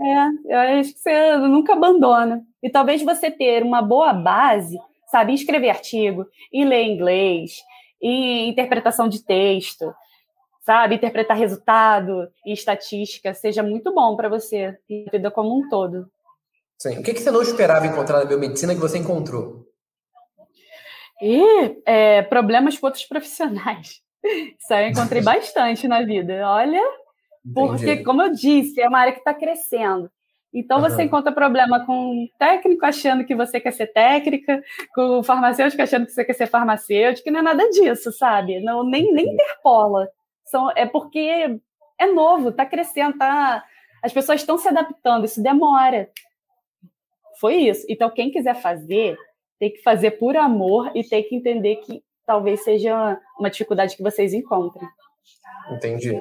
[0.00, 2.42] É, eu acho que você nunca abandona.
[2.60, 7.52] E talvez você ter uma boa base, sabe, em escrever artigo, em ler inglês,
[8.02, 9.94] em interpretação de texto,
[10.64, 10.94] sabe?
[10.94, 16.10] Interpretar resultado e estatística seja muito bom para você e a vida como um todo.
[16.78, 16.98] Sim.
[16.98, 19.66] O que, que você não esperava encontrar na biomedicina que você encontrou?
[21.22, 24.00] E é, problemas com outros profissionais.
[24.58, 26.42] Isso aí eu encontrei bastante na vida.
[26.48, 26.82] Olha,
[27.54, 28.04] porque, Entendi.
[28.04, 30.10] como eu disse, é uma área que está crescendo.
[30.52, 31.02] Então, você uhum.
[31.02, 34.62] encontra problema com técnico achando que você quer ser técnica,
[34.94, 38.60] com farmacêutico achando que você quer ser farmacêutico, e não é nada disso, sabe?
[38.60, 40.08] Não, nem, nem interpola
[40.54, 41.58] são, é porque
[41.98, 43.64] é novo, está crescendo, tá,
[44.00, 46.08] as pessoas estão se adaptando, isso demora.
[47.40, 47.84] foi isso.
[47.88, 49.16] Então, quem quiser fazer,
[49.58, 54.02] tem que fazer por amor e tem que entender que talvez seja uma dificuldade que
[54.02, 54.88] vocês encontrem.
[55.72, 56.14] Entendi.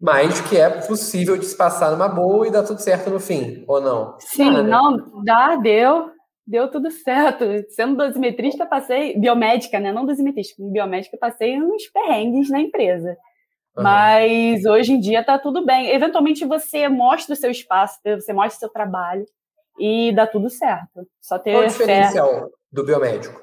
[0.00, 3.64] Mas que é possível de se passar numa boa e dar tudo certo no fim,
[3.68, 4.16] ou não?
[4.20, 4.70] Sim, ah, né?
[4.70, 6.10] não, dá, deu,
[6.46, 7.44] deu tudo certo.
[7.68, 9.92] Sendo dosimetrista, passei, biomédica, né?
[9.92, 13.16] Não dosimetrista, biomédica, passei uns perrengues na empresa.
[13.76, 13.82] Uhum.
[13.82, 15.90] Mas hoje em dia tá tudo bem.
[15.90, 19.26] Eventualmente você mostra o seu espaço, você mostra o seu trabalho
[19.78, 21.06] e dá tudo certo.
[21.20, 22.46] Só ter Qual o diferencial fé.
[22.70, 23.40] do biomédico?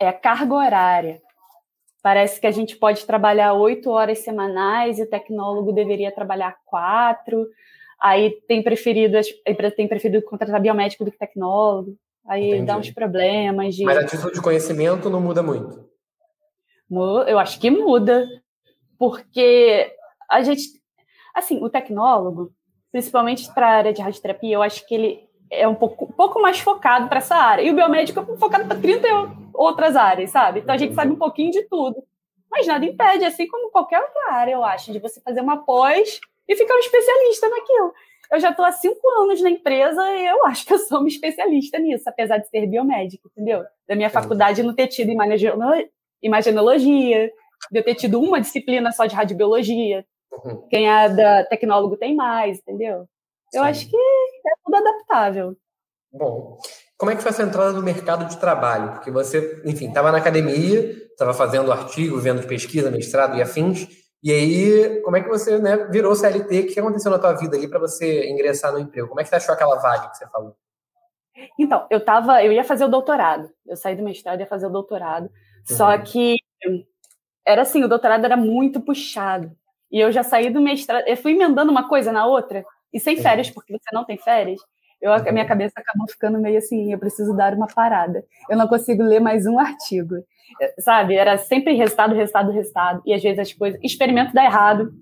[0.00, 1.22] É carga horária.
[2.02, 7.46] Parece que a gente pode trabalhar oito horas semanais e o tecnólogo deveria trabalhar quatro.
[8.00, 11.96] Aí tem preferido, empresa tem preferido contratar biomédico do que tecnólogo.
[12.26, 12.66] Aí Entendi.
[12.66, 13.74] dá uns problemas.
[13.74, 13.84] De...
[13.84, 15.88] Mas a título de conhecimento não muda muito.
[17.26, 18.26] Eu acho que muda,
[18.98, 19.92] porque
[20.30, 20.62] a gente,
[21.34, 22.52] assim, o tecnólogo,
[22.92, 26.40] principalmente para a área de radioterapia, eu acho que ele é um pouco, um pouco
[26.40, 27.62] mais focado para essa área.
[27.62, 29.06] E o biomédico é focado para 30
[29.52, 30.60] outras áreas, sabe?
[30.60, 32.02] Então a gente sabe um pouquinho de tudo.
[32.50, 36.20] Mas nada impede, assim como qualquer outra área, eu acho, de você fazer uma pós
[36.48, 37.92] e ficar um especialista naquilo.
[38.30, 41.08] Eu já estou há cinco anos na empresa e eu acho que eu sou uma
[41.08, 43.64] especialista nisso, apesar de ser biomédica, entendeu?
[43.88, 45.10] Da minha faculdade não ter tido
[46.22, 47.32] imagenologia,
[47.70, 50.04] de eu ter tido uma disciplina só de radiobiologia.
[50.32, 50.66] Uhum.
[50.68, 53.06] Quem é da tecnólogo tem mais, entendeu?
[53.52, 53.68] Eu Sim.
[53.68, 55.56] acho que é tudo adaptável.
[56.12, 56.58] Bom,
[56.96, 58.92] como é que foi essa entrada no mercado de trabalho?
[58.92, 63.88] Porque você, enfim, estava na academia, estava fazendo artigo, vendo pesquisa, mestrado e afins,
[64.24, 66.60] e aí, como é que você né, virou CLT?
[66.60, 69.06] O que aconteceu na tua vida ali para você ingressar no emprego?
[69.06, 70.56] Como é que você achou aquela vaga que você falou?
[71.58, 73.50] Então, eu tava, eu ia fazer o doutorado.
[73.66, 75.24] Eu saí do mestrado e ia fazer o doutorado.
[75.24, 75.76] Uhum.
[75.76, 76.36] Só que
[77.46, 79.52] era assim, o doutorado era muito puxado.
[79.90, 83.16] E eu já saí do mestrado, eu fui emendando uma coisa na outra, e sem
[83.16, 84.60] férias, porque você não tem férias,
[85.04, 88.24] eu, a minha cabeça acabou ficando meio assim, eu preciso dar uma parada.
[88.48, 90.14] Eu não consigo ler mais um artigo.
[90.78, 91.14] Sabe?
[91.14, 93.02] Era sempre resultado, resultado, resultado.
[93.04, 93.78] E às vezes as coisas.
[93.82, 94.94] Experimento dá errado,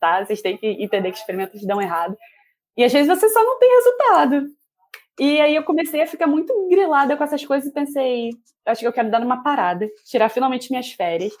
[0.00, 0.24] tá?
[0.24, 2.16] Vocês têm que entender que experimentos dão errado.
[2.78, 4.46] E às vezes você só não tem resultado.
[5.20, 8.30] E aí eu comecei a ficar muito grilada com essas coisas e pensei,
[8.64, 11.34] acho que eu quero dar uma parada, tirar finalmente minhas férias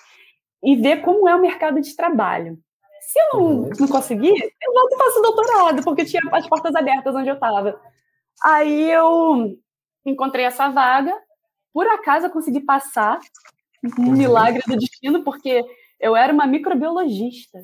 [0.62, 2.58] e ver como é o mercado de trabalho.
[3.00, 3.70] Se eu não, uhum.
[3.78, 7.80] não conseguir, eu volto e faço doutorado, porque tinha as portas abertas onde eu estava.
[8.42, 9.58] Aí eu
[10.06, 11.14] encontrei essa vaga,
[11.72, 13.18] por acaso eu consegui passar,
[13.98, 14.12] um uhum.
[14.12, 15.64] milagre do destino, porque
[16.00, 17.58] eu era uma microbiologista,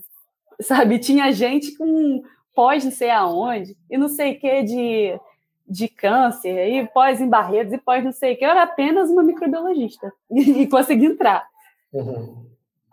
[0.61, 0.99] sabe?
[0.99, 2.23] Tinha gente com
[2.55, 5.21] pós não sei aonde, e não sei o que de,
[5.67, 8.45] de câncer, e pós em Barretos, e pós não sei o que.
[8.45, 11.47] Eu era apenas uma microbiologista, e, consegui entrar.
[11.93, 12.49] Uhum.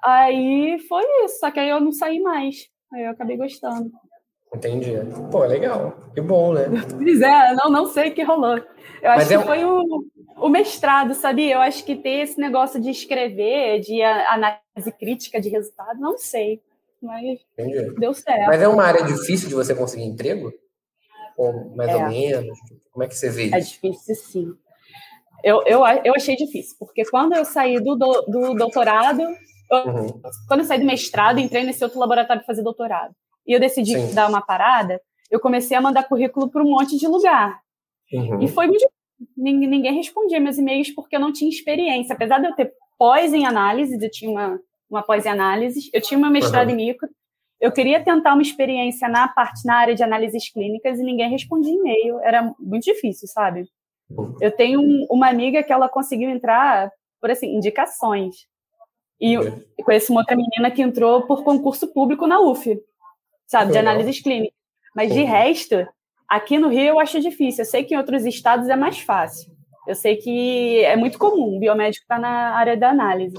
[0.06, 2.68] Aí foi isso, só que aí eu não saí mais.
[2.94, 3.91] Aí eu acabei gostando.
[4.54, 4.91] Entendi.
[5.32, 5.98] Pô, legal.
[6.13, 6.65] Que bom, né?
[6.96, 8.58] Pois é, não, não sei o que rolou.
[9.02, 9.41] Eu acho Mas que é...
[9.41, 10.06] foi o,
[10.38, 11.56] o mestrado, sabia?
[11.56, 16.62] Eu acho que ter esse negócio de escrever, de análise crítica de resultado, não sei.
[17.02, 17.96] Mas Entendi.
[18.00, 18.48] deu certo.
[18.48, 20.54] Mas é uma área difícil de você conseguir emprego?
[21.38, 21.96] Ou mais é.
[21.96, 22.60] ou menos?
[22.91, 23.56] Como é que você vê é isso?
[23.56, 24.54] É difícil, sim.
[25.44, 29.22] Eu, eu, eu achei difícil, porque quando eu saí do, do, do doutorado,
[29.71, 30.21] eu, uhum.
[30.47, 33.13] quando eu saí do mestrado, entrei nesse outro laboratório para fazer doutorado
[33.47, 34.13] e eu decidi Sim.
[34.13, 34.99] dar uma parada,
[35.30, 37.60] eu comecei a mandar currículo para um monte de lugar.
[38.12, 38.41] Uhum.
[38.41, 38.86] E foi muito
[39.38, 42.13] ninguém, ninguém respondia meus e-mails porque eu não tinha experiência.
[42.13, 46.01] Apesar de eu ter pós em análise, eu tinha uma, uma pós em análise, eu
[46.01, 46.73] tinha uma mestrado uhum.
[46.73, 47.08] em micro,
[47.60, 51.73] eu queria tentar uma experiência na parte na área de análises clínicas e ninguém respondia
[51.73, 52.19] e-mail.
[52.19, 53.63] Era muito difícil, sabe?
[54.10, 54.36] Uhum.
[54.41, 58.36] Eu tenho um, uma amiga que ela conseguiu entrar por assim indicações.
[59.19, 62.80] E eu conheço uma outra menina que entrou por concurso público na UF
[63.47, 64.56] sabe, de análises clínicas.
[64.95, 65.88] Mas de resto,
[66.28, 67.63] aqui no Rio eu acho difícil.
[67.63, 69.51] Eu sei que em outros estados é mais fácil.
[69.88, 73.36] Eu sei que é muito comum o biomédico estar tá na área da análise.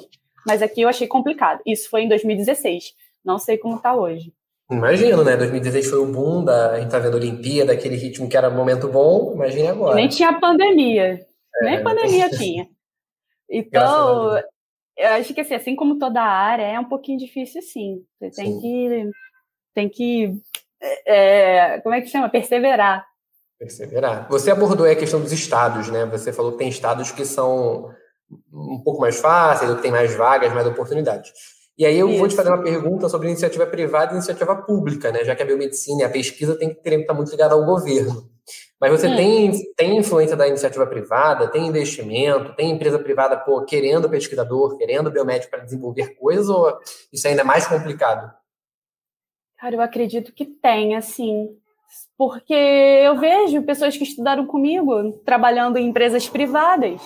[0.46, 1.60] Mas aqui eu achei complicado.
[1.66, 2.92] Isso foi em 2016.
[3.24, 4.32] Não sei como está hoje.
[4.70, 5.36] Imagino, né?
[5.36, 6.72] 2016 foi o boom da.
[6.72, 9.32] A gente tá vendo a Olimpíada, aquele ritmo que era momento bom.
[9.34, 9.94] Imagine agora.
[9.94, 11.20] Nem tinha pandemia.
[11.60, 11.64] É.
[11.64, 12.68] Nem pandemia tinha.
[13.48, 14.42] Então,
[14.96, 18.02] eu acho que assim, assim como toda área, é um pouquinho difícil, sim.
[18.18, 18.60] Você tem sim.
[18.60, 19.10] que
[19.74, 20.32] tem que,
[21.06, 22.30] é, como é que chama?
[22.30, 23.04] Perseverar.
[23.58, 24.26] Perseverar.
[24.30, 26.06] Você abordou a questão dos estados, né?
[26.06, 27.90] Você falou que tem estados que são
[28.52, 31.30] um pouco mais fáceis, ou que tem mais vagas, mais oportunidades.
[31.78, 32.18] E aí eu Isso.
[32.18, 35.24] vou te fazer uma pergunta sobre iniciativa privada e iniciativa pública, né?
[35.24, 38.30] Já que a biomedicina e a pesquisa tem que estar muito ligada ao governo.
[38.80, 39.16] Mas você hum.
[39.16, 45.10] tem, tem influência da iniciativa privada, tem investimento, tem empresa privada pô, querendo pesquisador, querendo
[45.10, 46.78] biomédico para desenvolver coisas, ou
[47.12, 48.30] isso é ainda mais complicado?
[49.58, 51.48] Cara, eu acredito que tem, assim,
[52.18, 57.00] porque eu vejo pessoas que estudaram comigo trabalhando em empresas privadas,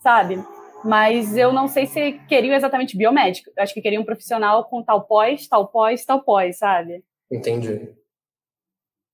[0.00, 0.44] sabe?
[0.84, 3.50] Mas eu não sei se queriam exatamente biomédico.
[3.56, 7.04] Eu acho que queriam um profissional com tal pós, tal pós, tal pós, sabe?
[7.30, 7.88] Entendi.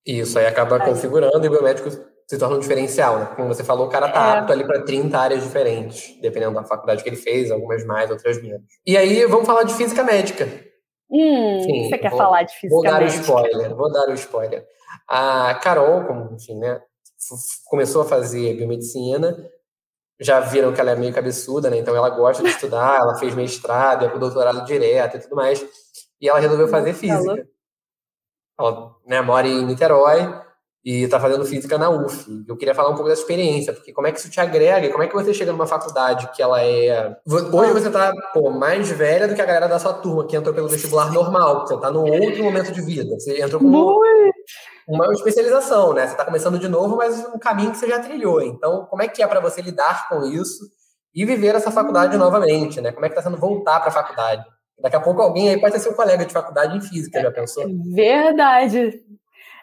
[0.08, 3.26] Isso aí acaba configurando e o biomédico se torna um diferencial, né?
[3.36, 4.38] Como você falou, o cara tá é.
[4.38, 8.40] apto ali para 30 áreas diferentes, dependendo da faculdade que ele fez, algumas mais, outras
[8.42, 8.62] menos.
[8.86, 10.48] E aí, vamos falar de física médica.
[11.10, 13.18] Hum, Sim, você quer vou, falar de física vou dar médica?
[13.18, 14.66] O spoiler, vou dar o spoiler.
[15.06, 16.80] A Carol, como, enfim, né,
[17.66, 19.36] começou a fazer biomedicina,
[20.18, 21.76] já viram que ela é meio cabeçuda, né?
[21.76, 25.62] Então ela gosta de estudar, ela fez mestrado, é doutorado direto e tudo mais.
[26.18, 27.46] E ela resolveu fazer física.
[28.58, 30.34] Ela né, mora em Niterói
[30.84, 32.44] e está fazendo física na UF.
[32.48, 34.90] Eu queria falar um pouco dessa experiência, porque como é que isso te agrega?
[34.90, 37.16] Como é que você chega numa faculdade que ela é.
[37.26, 38.12] Hoje você está
[38.58, 41.74] mais velha do que a galera da sua turma, que entrou pelo vestibular normal, você
[41.74, 43.14] está num outro momento de vida.
[43.18, 44.00] Você entrou com
[44.88, 46.06] uma especialização, né?
[46.06, 48.40] Você está começando de novo, mas um caminho que você já trilhou.
[48.40, 50.64] Então, como é que é para você lidar com isso
[51.14, 52.92] e viver essa faculdade novamente, né?
[52.92, 54.42] Como é que está sendo voltar para a faculdade?
[54.80, 57.64] Daqui a pouco alguém aí pode ser seu colega de faculdade em física, já pensou?
[57.92, 59.02] Verdade.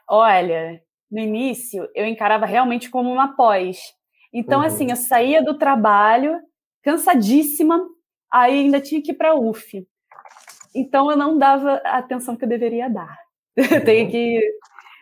[0.08, 3.80] Olha, no início eu encarava realmente como uma pós.
[4.34, 4.66] Então, uhum.
[4.66, 6.40] assim, eu saía do trabalho
[6.84, 7.82] cansadíssima,
[8.32, 9.88] aí ainda tinha que ir para a UF.
[10.76, 13.18] Então, eu não dava a atenção que eu deveria dar.
[13.58, 13.86] Uhum.
[13.86, 14.42] Tenho que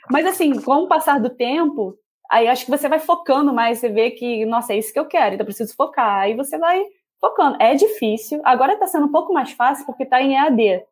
[0.10, 1.98] mas assim, com o passar do tempo,
[2.30, 5.06] aí acho que você vai focando mais, você vê que, nossa, é isso que eu
[5.06, 6.22] quero, então eu preciso focar.
[6.22, 6.84] Aí você vai
[7.24, 7.56] focando.
[7.58, 10.84] É difícil, agora está sendo um pouco mais fácil porque está em EAD.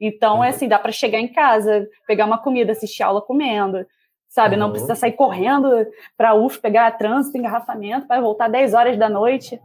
[0.00, 0.44] Então, é uhum.
[0.44, 3.84] é assim, dá para chegar em casa, pegar uma comida, assistir aula comendo,
[4.28, 4.54] sabe?
[4.54, 4.60] Uhum.
[4.60, 5.68] Não precisa sair correndo
[6.16, 9.60] para a UF, pegar trânsito, engarrafamento, para voltar 10 horas da noite.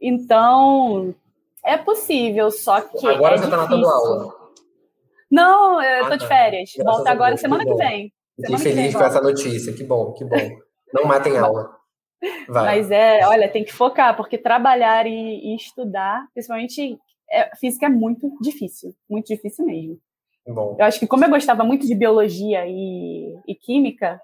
[0.00, 1.14] Então,
[1.62, 3.06] é possível, só que.
[3.06, 4.34] Agora é você está na tua aula.
[5.30, 6.28] Não, eu estou ah, de tá.
[6.28, 6.70] férias.
[6.82, 8.12] Volta agora semana que vem.
[8.40, 10.36] Fiquei feliz com essa notícia, que bom, que bom.
[10.92, 11.75] Não matem aula.
[12.48, 12.64] Vai.
[12.64, 16.98] Mas é, olha, tem que focar, porque trabalhar e, e estudar, principalmente
[17.30, 19.98] é, física, é muito difícil, muito difícil mesmo.
[20.46, 20.76] Bom.
[20.78, 24.20] Eu acho que como eu gostava muito de biologia e, e química,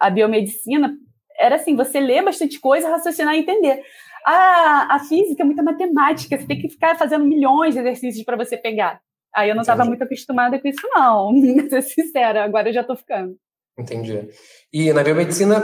[0.00, 0.94] a biomedicina
[1.38, 3.82] era assim, você lê bastante coisa, raciocinar e entender.
[4.24, 8.36] A, a física é muita matemática, você tem que ficar fazendo milhões de exercícios para
[8.36, 9.00] você pegar.
[9.34, 11.32] Aí eu não estava muito acostumada com isso, não,
[11.70, 13.34] ser sincera, agora eu já estou ficando.
[13.78, 14.28] Entendi.
[14.70, 15.62] E na biomedicina,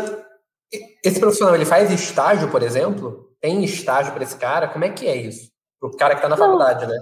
[1.05, 3.29] esse profissional ele faz estágio, por exemplo?
[3.41, 4.69] Tem estágio para esse cara?
[4.69, 5.51] Como é que é isso?
[5.81, 6.45] Para o cara que está na Não.
[6.45, 6.97] faculdade, né?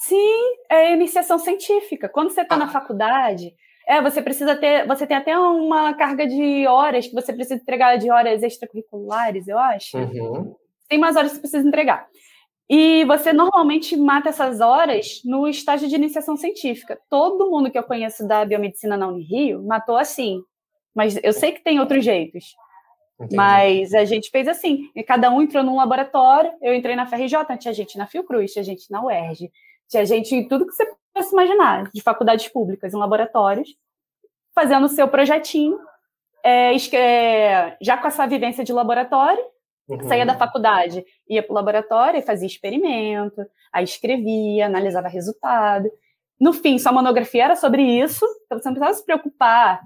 [0.00, 2.08] Sim, é iniciação científica.
[2.08, 2.58] Quando você está ah.
[2.58, 3.54] na faculdade,
[3.86, 7.96] é, você precisa ter, você tem até uma carga de horas que você precisa entregar
[7.96, 9.96] de horas extracurriculares, eu acho.
[9.96, 10.54] Uhum.
[10.88, 12.06] Tem mais horas que você precisa entregar.
[12.68, 16.98] E você normalmente mata essas horas no estágio de iniciação científica.
[17.10, 20.40] Todo mundo que eu conheço da biomedicina na Unirio matou assim.
[20.94, 22.54] Mas eu sei que tem outros jeitos.
[23.24, 23.36] Entendi.
[23.36, 24.90] Mas a gente fez assim.
[24.94, 26.52] E cada um entrou num laboratório.
[26.60, 29.50] Eu entrei na FRJ, tinha gente na Fiocruz, tinha gente na UERJ,
[29.88, 33.68] tinha gente em tudo que você possa imaginar, de faculdades públicas, em laboratórios,
[34.54, 35.78] fazendo o seu projetinho,
[36.42, 39.44] é, é, já com essa vivência de laboratório,
[39.88, 40.08] Uhum.
[40.08, 45.90] Saía da faculdade, ia para o laboratório e fazia experimento, aí escrevia, analisava resultado.
[46.40, 49.80] No fim, sua monografia era sobre isso, então você não precisava se preocupar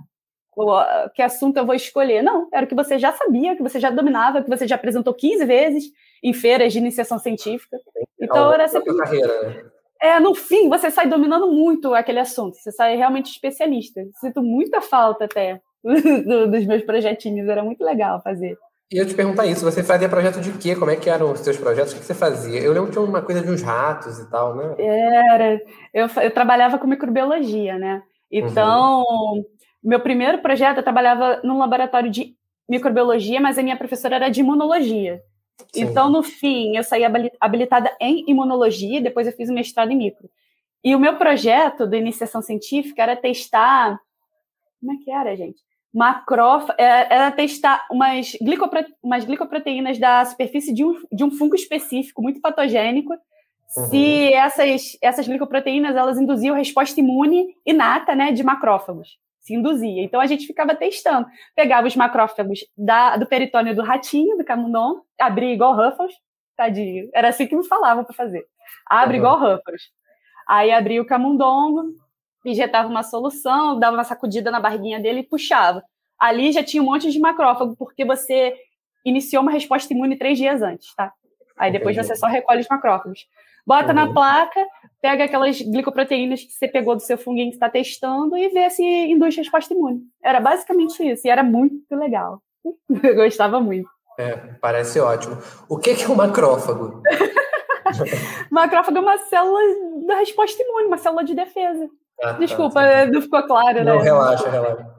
[1.14, 2.22] que assunto eu vou escolher.
[2.22, 5.12] Não, era o que você já sabia, que você já dominava, que você já apresentou
[5.12, 5.84] 15 vezes
[6.22, 7.78] em feiras de iniciação científica.
[8.20, 8.96] Então, era sempre.
[8.96, 9.42] Carreira.
[9.42, 9.64] Né?
[10.00, 14.02] É, no fim, você sai dominando muito aquele assunto, você sai realmente especialista.
[14.20, 18.56] Sinto muita falta até dos meus projetinhos, era muito legal fazer.
[18.92, 20.76] E eu te perguntar isso, você fazia projeto de quê?
[20.76, 21.92] Como é que eram os seus projetos?
[21.92, 22.60] O que você fazia?
[22.60, 24.76] Eu lembro que tinha uma coisa de uns ratos e tal, né?
[24.78, 25.60] Era.
[25.92, 28.02] Eu, eu trabalhava com microbiologia, né?
[28.30, 29.44] Então, uhum.
[29.82, 32.34] Meu primeiro projeto, eu trabalhava num laboratório de
[32.68, 35.22] microbiologia, mas a minha professora era de imunologia.
[35.72, 35.82] Sim.
[35.82, 37.02] Então, no fim, eu saí
[37.40, 40.28] habilitada em imunologia, depois eu fiz o mestrado em micro.
[40.84, 43.98] E o meu projeto de iniciação científica era testar.
[44.80, 45.66] Como é que era, gente?
[45.96, 51.54] macrófago, é, era testar umas, glicoprote, umas glicoproteínas da superfície de um, de um fungo
[51.54, 53.88] específico, muito patogênico, uhum.
[53.88, 59.16] se essas, essas glicoproteínas elas induziam resposta imune inata né, de macrófagos.
[59.46, 60.02] Se induzia.
[60.02, 61.24] Então a gente ficava testando.
[61.54, 66.12] Pegava os macrófagos da, do peritônio do ratinho, do camundongo, abria igual Ruffles,
[66.56, 67.08] tadinho.
[67.14, 68.44] Era assim que me falavam para fazer.
[68.84, 69.22] Abre uhum.
[69.22, 69.82] igual Ruffles.
[70.48, 71.94] Aí abria o camundongo,
[72.44, 75.80] injetava uma solução, dava uma sacudida na barriguinha dele e puxava.
[76.18, 78.52] Ali já tinha um monte de macrófago, porque você
[79.04, 81.12] iniciou uma resposta imune três dias antes, tá?
[81.56, 82.08] Aí depois Entendi.
[82.08, 83.28] você só recolhe os macrófagos.
[83.64, 83.94] Bota uhum.
[83.94, 84.66] na placa,
[85.00, 88.82] pega aquelas glicoproteínas que você pegou do seu funguinho que está testando e vê se
[88.82, 90.00] induz resposta imune.
[90.22, 92.40] Era basicamente isso, e era muito legal.
[93.02, 93.88] Eu gostava muito.
[94.18, 95.36] É, parece ótimo.
[95.68, 97.02] O que é um macrófago?
[98.50, 99.60] macrófago é uma célula
[100.06, 101.88] da resposta imune, uma célula de defesa.
[102.22, 103.84] Ah, tá, Desculpa, tá, não ficou claro, né?
[103.84, 104.95] Não, relaxa, relaxa.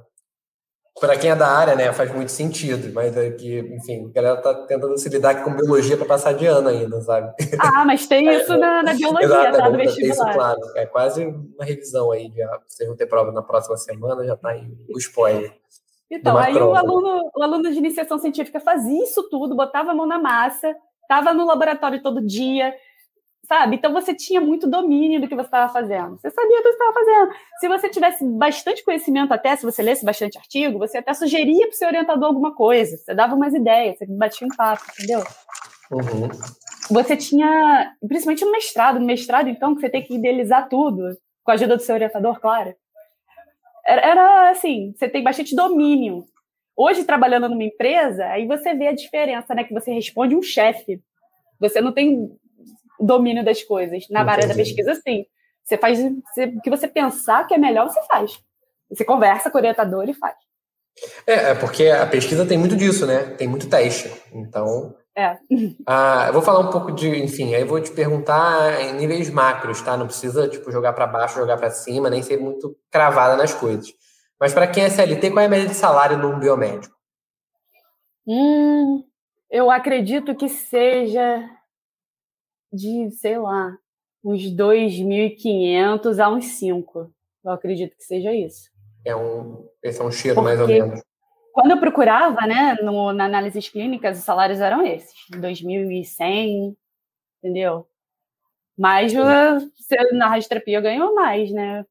[0.99, 4.41] Para quem é da área, né, faz muito sentido, mas é que, enfim, a galera
[4.41, 7.33] tá tentando se lidar com biologia para passar de ano ainda, sabe?
[7.59, 9.69] Ah, mas tem isso na, na biologia, Exato, tá?
[9.69, 10.11] Do vestibular.
[10.11, 10.59] Isso, claro.
[10.75, 14.49] É quase uma revisão aí, ah, vocês vão ter prova na próxima semana, já tá
[14.49, 15.53] aí o spoiler.
[16.09, 20.07] Então, aí o aluno, o aluno de iniciação científica fazia isso tudo, botava a mão
[20.07, 22.73] na massa, estava no laboratório todo dia,
[23.47, 23.77] sabe?
[23.77, 26.17] Então você tinha muito domínio do que você estava fazendo.
[26.17, 27.31] Você sabia do que você estava fazendo.
[27.59, 31.73] Se você tivesse bastante conhecimento até, se você lesse bastante artigo, você até sugeria para
[31.73, 32.97] o seu orientador alguma coisa.
[32.97, 35.23] Você dava umas ideias, você batia um papo, entendeu?
[35.89, 36.29] Uhum.
[36.91, 41.51] Você tinha, principalmente no mestrado, no mestrado, então, que você tem que idealizar tudo, com
[41.51, 42.75] a ajuda do seu orientador, claro.
[43.85, 46.25] Era, era assim, você tem bastante domínio.
[46.75, 49.63] Hoje, trabalhando numa empresa, aí você vê a diferença, né?
[49.63, 51.01] Que você responde um chefe.
[51.59, 52.29] Você não tem
[52.99, 54.07] domínio das coisas.
[54.09, 55.25] Na área da pesquisa, sim.
[55.63, 58.39] Você faz o que você pensar que é melhor, você faz.
[58.89, 60.35] Você conversa com o orientador e faz.
[61.25, 63.35] É, é porque a pesquisa tem muito disso, né?
[63.37, 64.11] Tem muito teste.
[64.33, 64.95] Então.
[65.15, 65.37] É.
[65.89, 69.29] Ah, eu vou falar um pouco de, enfim, aí eu vou te perguntar em níveis
[69.29, 69.95] macros, tá?
[69.95, 73.87] Não precisa, tipo, jogar para baixo, jogar para cima, nem ser muito cravada nas coisas.
[74.39, 76.93] Mas para quem é CLT, qual é a média de salário no biomédico?
[78.27, 79.03] Hum,
[79.49, 81.49] eu acredito que seja
[82.71, 83.77] de, sei lá,
[84.23, 87.11] uns 2.500 a uns 5.
[87.43, 88.69] Eu acredito que seja isso.
[89.05, 91.01] É um, esse é um cheiro Porque mais ou menos.
[91.53, 96.75] Quando eu procurava, né, no, na análises clínicas, os salários eram esses, 2.100,
[97.41, 97.87] entendeu?
[98.77, 101.83] Mas você, na radioterapia ganhou mais, né?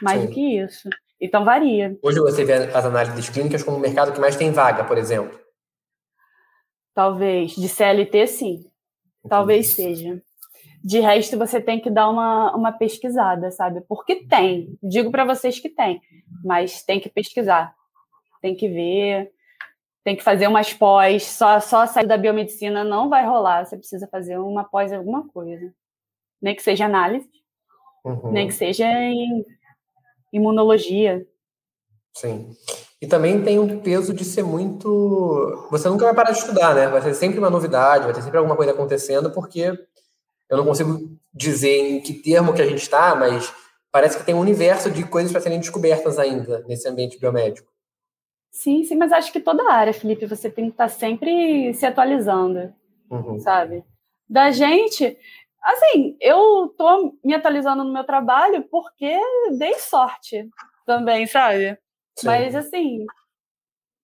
[0.00, 0.26] Mais Sim.
[0.26, 0.88] do que isso.
[1.20, 1.98] Então varia.
[2.02, 5.38] Hoje você vê as análises clínicas como o mercado que mais tem vaga, por exemplo?
[6.94, 7.52] Talvez.
[7.52, 8.70] De CLT, sim.
[9.28, 10.22] Talvez seja.
[10.82, 13.80] De resto, você tem que dar uma, uma pesquisada, sabe?
[13.88, 14.78] Porque tem.
[14.82, 16.00] Digo para vocês que tem.
[16.44, 17.74] Mas tem que pesquisar.
[18.40, 19.32] Tem que ver.
[20.04, 21.24] Tem que fazer umas pós.
[21.24, 23.64] Só, só sair da biomedicina não vai rolar.
[23.64, 25.74] Você precisa fazer uma pós alguma coisa.
[26.40, 27.28] Nem que seja análise.
[28.04, 28.30] Uhum.
[28.30, 29.44] Nem que seja em
[30.32, 31.26] imunologia.
[32.14, 32.50] Sim.
[33.00, 35.68] E também tem um peso de ser muito.
[35.70, 36.88] Você nunca vai parar de estudar, né?
[36.88, 39.78] Vai ter sempre uma novidade, vai ter sempre alguma coisa acontecendo, porque
[40.48, 43.52] eu não consigo dizer em que termo que a gente está, mas
[43.92, 47.70] parece que tem um universo de coisas para serem descobertas ainda nesse ambiente biomédico.
[48.50, 51.84] Sim, sim, mas acho que toda área, Felipe, você tem que estar tá sempre se
[51.84, 52.72] atualizando,
[53.10, 53.38] uhum.
[53.38, 53.84] sabe?
[54.26, 55.18] Da gente,
[55.62, 59.14] assim, eu tô me atualizando no meu trabalho porque
[59.58, 60.48] dei sorte
[60.86, 61.78] também, sabe?
[62.18, 62.26] Sim.
[62.26, 63.06] Mas assim,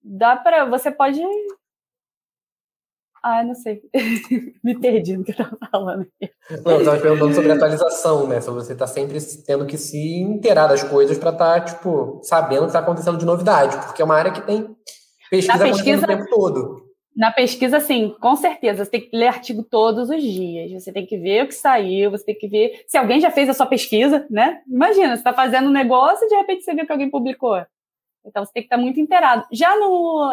[0.03, 1.23] dá para você pode
[3.23, 3.81] ah, não sei.
[4.65, 6.07] Me perdi no que eu estava falando.
[6.65, 8.41] Não, eu estava perguntando sobre atualização, né?
[8.41, 12.63] Sobre você tá sempre tendo que se inteirar das coisas para estar, tá, tipo, sabendo
[12.63, 14.77] o que está acontecendo de novidade, porque é uma área que tem
[15.31, 16.83] pesquisa, pesquisa o tempo todo.
[17.17, 18.85] Na pesquisa, sim, com certeza.
[18.85, 20.73] Você tem que ler artigo todos os dias.
[20.73, 23.49] Você tem que ver o que saiu, você tem que ver se alguém já fez
[23.49, 24.63] a sua pesquisa, né?
[24.67, 27.63] Imagina, você está fazendo um negócio e de repente você vê que alguém publicou.
[28.25, 29.47] Então você tem que estar muito inteirado.
[29.51, 30.31] Já no.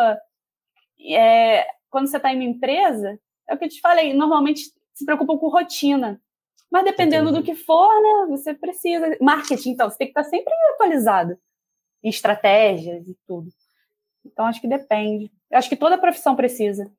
[1.12, 4.62] É, quando você está em uma empresa, é o que eu te falei, normalmente
[4.94, 6.22] se preocupam com rotina.
[6.72, 9.18] Mas dependendo do que for, né, você precisa.
[9.20, 11.38] Marketing, então, você tem que estar sempre atualizado
[12.04, 13.50] em estratégias e tudo.
[14.24, 15.32] Então, acho que depende.
[15.50, 16.92] Eu acho que toda profissão precisa.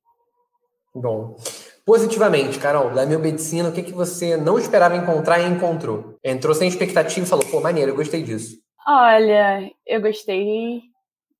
[0.94, 1.36] Bom.
[1.84, 6.18] Positivamente, Carol, da biomedicina, o que, que você não esperava encontrar e encontrou?
[6.22, 8.60] Entrou sem expectativa e falou, pô, maneiro, eu gostei disso.
[8.86, 10.82] Olha, eu gostei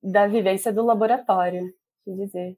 [0.01, 1.73] da vivência do laboratório,
[2.05, 2.57] quer dizer.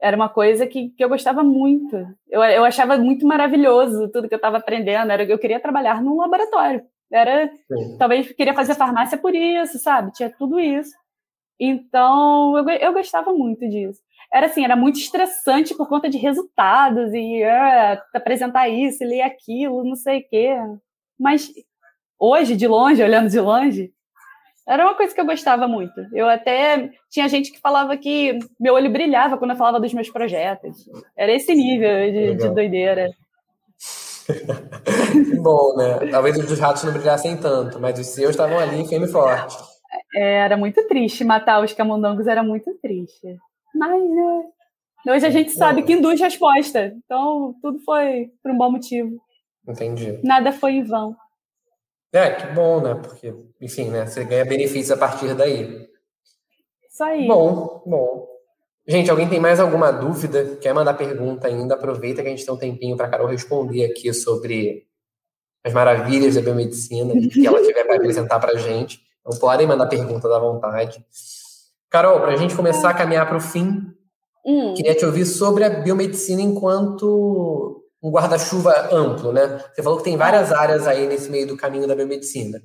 [0.00, 1.96] Era uma coisa que, que eu gostava muito.
[2.28, 5.12] Eu, eu achava muito maravilhoso tudo que eu estava aprendendo.
[5.12, 6.82] Era, eu queria trabalhar num laboratório.
[7.12, 7.98] Era, Sim.
[7.98, 10.12] talvez queria fazer farmácia por isso, sabe?
[10.12, 10.96] Tinha tudo isso.
[11.58, 14.00] Então, eu, eu gostava muito disso.
[14.32, 19.84] Era assim, era muito estressante por conta de resultados e uh, apresentar isso, ler aquilo,
[19.84, 20.56] não sei o quê.
[21.18, 21.52] Mas
[22.20, 23.90] hoje, de longe, olhando de longe,
[24.68, 26.00] era uma coisa que eu gostava muito.
[26.12, 30.10] Eu até tinha gente que falava que meu olho brilhava quando eu falava dos meus
[30.10, 30.76] projetos.
[31.16, 33.10] Era esse nível de, de doideira.
[35.42, 36.10] Bom, né?
[36.10, 39.56] Talvez os dos ratos não brilhassem tanto, mas os seus estavam ali firme e forte.
[40.14, 41.24] É, era muito triste.
[41.24, 43.36] Matar os camundongos era muito triste.
[43.74, 44.42] Mas, né?
[45.08, 46.92] Hoje a gente sabe que induz resposta.
[47.04, 49.16] Então, tudo foi por um bom motivo.
[49.66, 50.20] Entendi.
[50.22, 51.16] Nada foi em vão.
[52.12, 52.94] É, que bom, né?
[52.94, 54.06] Porque, enfim, né?
[54.06, 55.88] Você ganha benefícios a partir daí.
[56.88, 57.26] Isso aí.
[57.26, 58.28] Bom, bom.
[58.86, 60.56] Gente, alguém tem mais alguma dúvida?
[60.56, 61.74] Quer mandar pergunta ainda?
[61.74, 64.86] Aproveita que a gente tem um tempinho para a Carol responder aqui sobre
[65.62, 69.00] as maravilhas da biomedicina que ela tiver para apresentar para a gente.
[69.20, 71.04] Então, podem mandar pergunta à vontade.
[71.88, 73.92] Carol, para a gente começar a caminhar para o fim,
[74.44, 74.74] hum.
[74.74, 79.62] queria te ouvir sobre a biomedicina enquanto um guarda-chuva amplo, né?
[79.72, 82.62] Você falou que tem várias áreas aí nesse meio do caminho da biomedicina.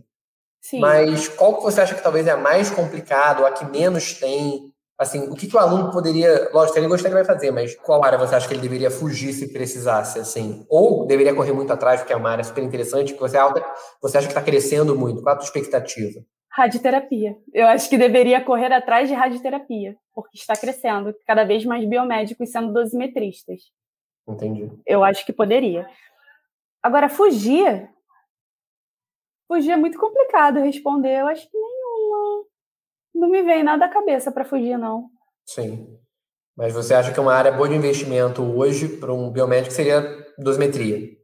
[0.62, 0.80] Sim.
[0.80, 4.72] Mas qual que você acha que talvez é a mais complicado, a que menos tem?
[4.98, 6.50] Assim, o que, que o aluno poderia.
[6.54, 9.52] Lógico, ele gostaria vai fazer, mas qual área você acha que ele deveria fugir se
[9.52, 10.66] precisasse, assim?
[10.70, 13.42] Ou deveria correr muito atrás, porque é uma área super interessante, que você, é
[14.02, 15.22] você acha que está crescendo muito?
[15.22, 16.22] Qual a tua expectativa?
[16.50, 17.36] Radioterapia.
[17.54, 22.50] Eu acho que deveria correr atrás de radioterapia, porque está crescendo, cada vez mais biomédicos
[22.50, 23.60] sendo dosimetristas.
[24.28, 24.72] Entendi.
[24.86, 25.88] Eu acho que poderia.
[26.82, 27.90] Agora, fugir.
[29.48, 31.22] Fugir é muito complicado responder.
[31.22, 32.46] Eu acho que nenhuma.
[33.14, 35.10] Não me vem nada à cabeça para fugir, não.
[35.46, 36.00] Sim.
[36.58, 40.02] Mas você acha que uma área boa de investimento hoje para um biomédico seria
[40.38, 41.16] dosimetria?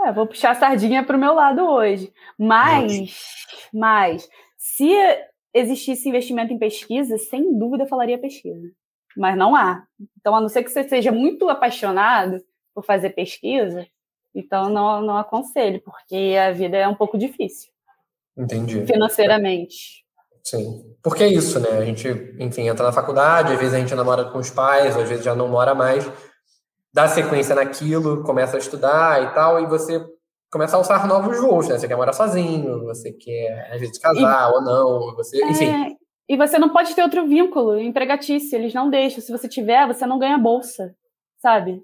[0.00, 2.12] É, vou puxar a sardinha para o meu lado hoje.
[2.38, 3.16] Mas,
[3.72, 4.92] mas, se
[5.52, 8.70] existisse investimento em pesquisa, sem dúvida falaria pesquisa
[9.16, 9.84] mas não há.
[10.18, 12.40] Então, a não ser que você seja muito apaixonado
[12.74, 13.86] por fazer pesquisa,
[14.34, 17.70] então não, não aconselho, porque a vida é um pouco difícil.
[18.36, 18.84] Entendi.
[18.86, 20.04] Financeiramente.
[20.44, 20.84] Sim.
[21.02, 21.70] Porque é isso, né?
[21.70, 22.08] A gente,
[22.38, 25.34] enfim, entra na faculdade, às vezes a gente namora com os pais, às vezes já
[25.34, 26.08] não mora mais,
[26.92, 30.04] dá sequência naquilo, começa a estudar e tal, e você
[30.50, 31.78] começa a alçar novos voos, né?
[31.78, 34.54] Você quer morar sozinho, você quer, às vezes, casar e...
[34.54, 35.68] ou não, você, enfim.
[35.68, 36.05] É...
[36.28, 39.20] E você não pode ter outro vínculo empregatício, eles não deixam.
[39.20, 40.94] Se você tiver, você não ganha bolsa,
[41.38, 41.82] sabe?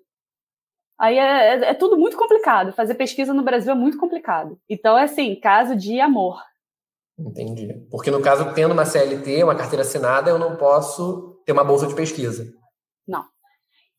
[0.99, 2.73] Aí é, é, é, tudo muito complicado.
[2.73, 4.59] Fazer pesquisa no Brasil é muito complicado.
[4.69, 6.41] Então, é assim, caso de amor.
[7.19, 7.75] Entendi.
[7.91, 11.87] Porque no caso, tendo uma CLT, uma carteira assinada, eu não posso ter uma bolsa
[11.87, 12.53] de pesquisa.
[13.07, 13.25] Não.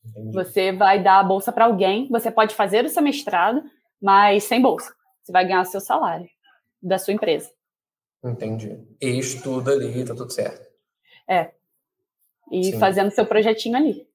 [0.05, 0.31] Entendi.
[0.33, 3.63] Você vai dar a bolsa para alguém, você pode fazer o seu mestrado,
[4.01, 4.93] mas sem bolsa.
[5.23, 6.27] Você vai ganhar o seu salário
[6.81, 7.49] da sua empresa.
[8.23, 8.79] Entendi.
[9.01, 10.65] E estuda ali, tá tudo certo.
[11.27, 11.51] É.
[12.51, 12.79] E Sim.
[12.79, 14.07] fazendo seu projetinho ali.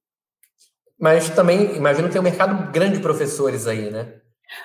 [0.98, 4.20] Mas também, imagino que tem um mercado grande de professores aí, né?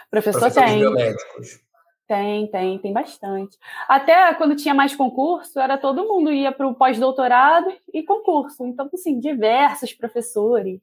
[0.10, 0.80] Professor professores tem.
[0.80, 1.62] biomédicos.
[2.08, 3.58] Tem, tem, tem bastante.
[3.88, 8.66] Até quando tinha mais concurso, era todo mundo ia para o pós-doutorado e concurso.
[8.66, 10.80] Então, assim, diversos professores.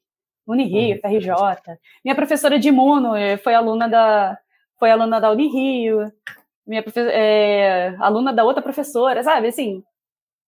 [0.46, 1.00] Unirio, uhum.
[1.00, 1.78] FRJ.
[2.04, 4.38] Minha professora de imuno eh, foi aluna da,
[4.78, 6.10] foi aluna da Unirio
[6.70, 9.48] minha é, aluna da outra professora, sabe?
[9.48, 9.82] Assim,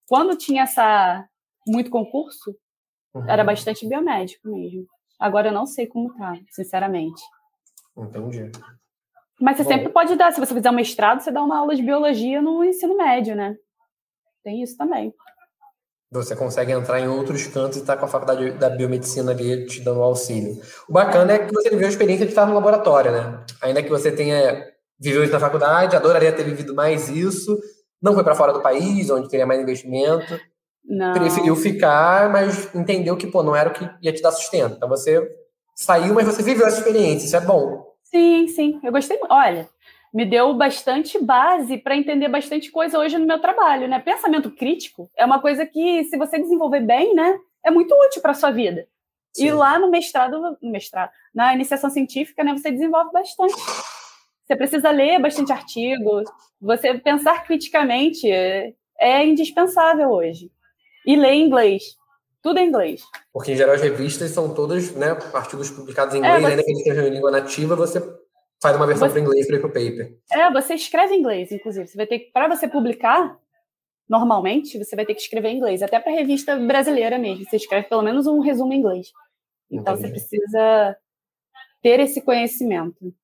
[0.07, 1.27] quando tinha essa
[1.67, 2.57] muito concurso,
[3.13, 3.29] uhum.
[3.29, 4.87] era bastante biomédico mesmo.
[5.19, 7.21] Agora eu não sei como tá, sinceramente.
[7.97, 8.53] Entendi.
[9.41, 11.75] Mas você Bom, sempre pode dar, se você fizer um mestrado, você dá uma aula
[11.75, 13.57] de biologia no ensino médio, né?
[14.45, 15.13] Tem isso também.
[16.13, 19.67] Você consegue entrar em outros cantos e estar tá com a faculdade da biomedicina ali
[19.67, 20.61] te dando auxílio.
[20.89, 23.45] O bacana é que você viveu a experiência de estar no laboratório, né?
[23.63, 24.72] Ainda que você tenha
[25.03, 27.59] viveu isso na faculdade, adoraria ter vivido mais isso,
[28.01, 30.41] não foi para fora do país, onde teria mais investimento.
[30.85, 31.13] Não.
[31.13, 34.75] Preferiu ficar, mas entendeu que, pô, não era o que ia te dar sustento.
[34.77, 35.29] Então você
[35.75, 37.93] saiu, mas você viveu essa experiência, isso é bom.
[38.05, 38.81] Sim, sim.
[38.83, 39.19] Eu gostei.
[39.31, 39.69] Olha,
[40.13, 43.99] me deu bastante base para entender bastante coisa hoje no meu trabalho, né?
[44.01, 48.35] Pensamento crítico é uma coisa que, se você desenvolver bem, né, é muito útil para
[48.35, 48.87] sua vida.
[49.33, 49.47] Sim.
[49.47, 53.55] E lá no mestrado, no mestrado, na iniciação científica, né, você desenvolve bastante.
[54.53, 56.23] Você precisa ler bastante artigo.
[56.61, 60.51] Você pensar criticamente é indispensável hoje.
[61.07, 61.97] E ler inglês.
[62.43, 63.03] Tudo em inglês.
[63.33, 66.51] Porque, em geral, as revistas são todas né, artigos publicados em é, inglês, é, você...
[66.51, 68.01] ainda que eles estejam em língua nativa, você
[68.61, 70.19] faz uma versão para inglês para ir para o paper.
[70.31, 71.87] É, você escreve em inglês, inclusive.
[71.87, 73.39] Você vai ter para você publicar,
[74.07, 75.83] normalmente, você vai ter que escrever em inglês.
[75.83, 77.45] Até para revista brasileira mesmo.
[77.47, 79.13] Você escreve pelo menos um resumo em inglês.
[79.71, 80.09] Então, Entendi.
[80.09, 80.97] você precisa
[81.81, 83.15] ter esse conhecimento.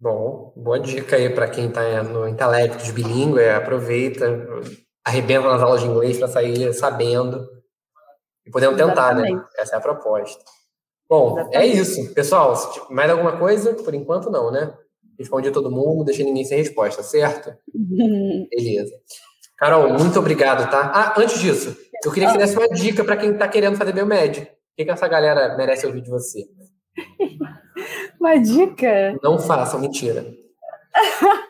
[0.00, 4.26] Bom, boa dica aí para quem está no intelecto bilíngue, aproveita,
[5.04, 7.44] arrebenta nas aulas de inglês para sair sabendo
[8.46, 9.22] e podendo tentar, né?
[9.22, 9.34] Exatamente.
[9.34, 9.48] né?
[9.58, 10.44] Essa é a proposta.
[11.08, 11.56] Bom, é Exatamente.
[11.56, 12.14] é isso.
[12.14, 12.54] Pessoal,
[12.90, 13.74] mais alguma coisa?
[13.74, 14.72] Por enquanto não, né?
[15.18, 17.52] Respondi todo mundo, deixei ninguém sem resposta, certo?
[18.54, 18.94] Beleza.
[19.56, 20.92] Carol, muito obrigado, tá?
[20.94, 23.92] Ah, antes disso, eu queria que você desse uma dica para quem está querendo fazer
[23.92, 24.42] biomed.
[24.42, 24.46] O
[24.76, 26.44] que, que essa galera merece ouvir de você?
[28.20, 29.18] Uma dica?
[29.22, 30.26] Não façam, mentira.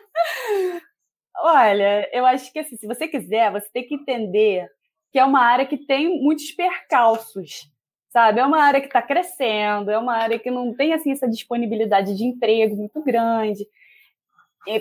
[1.41, 4.67] Olha, eu acho que assim, se você quiser, você tem que entender
[5.11, 7.71] que é uma área que tem muitos percalços.
[8.09, 8.39] sabe?
[8.39, 12.15] É uma área que está crescendo, é uma área que não tem assim essa disponibilidade
[12.15, 13.65] de emprego muito grande,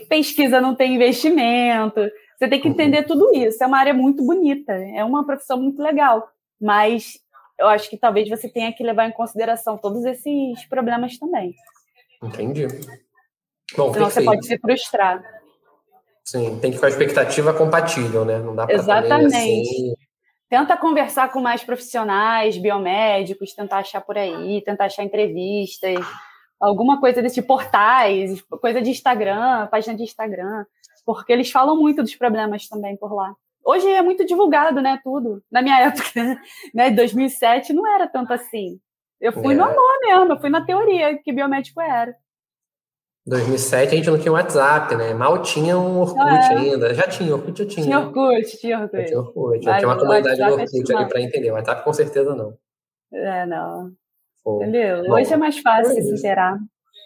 [0.08, 2.00] pesquisa não tem investimento.
[2.38, 2.74] Você tem que uhum.
[2.74, 3.62] entender tudo isso.
[3.62, 6.28] É uma área muito bonita, é uma profissão muito legal,
[6.60, 7.18] mas
[7.58, 11.54] eu acho que talvez você tenha que levar em consideração todos esses problemas também.
[12.22, 12.66] Entendi.
[13.76, 14.12] Bom, Senão perfeito.
[14.12, 15.22] você pode se frustrar.
[16.24, 18.38] Sim, tem que ficar a expectativa compatível, né?
[18.38, 19.34] Não dá para Exatamente.
[19.34, 19.94] Assim...
[20.48, 25.98] Tenta conversar com mais profissionais, biomédicos, tentar achar por aí, tentar achar entrevistas,
[26.58, 30.64] alguma coisa desse portais, coisa de Instagram, página de Instagram,
[31.04, 33.34] porque eles falam muito dos problemas também por lá.
[33.68, 35.42] Hoje é muito divulgado, né, tudo.
[35.52, 36.40] Na minha época,
[36.74, 38.80] né, 2007, não era tanto assim.
[39.20, 39.56] Eu fui é.
[39.58, 42.16] no amor mesmo, eu fui na teoria que biomédico era.
[43.26, 45.12] 2007 a gente não tinha WhatsApp, né?
[45.12, 46.56] Mal tinha um Orkut é.
[46.56, 46.94] ainda.
[46.94, 47.84] Já tinha, Orkut já tinha.
[47.84, 49.02] Tinha Orkut, tinha Orkut.
[49.02, 49.62] Já tinha Orkut.
[49.62, 51.50] Já tinha uma comunidade no Orkut ali para entender.
[51.50, 52.56] O WhatsApp com certeza não.
[53.12, 53.92] É, não.
[54.42, 54.62] Pô.
[54.62, 55.02] Entendeu?
[55.02, 56.58] Bom, Hoje é mais fácil é se interar.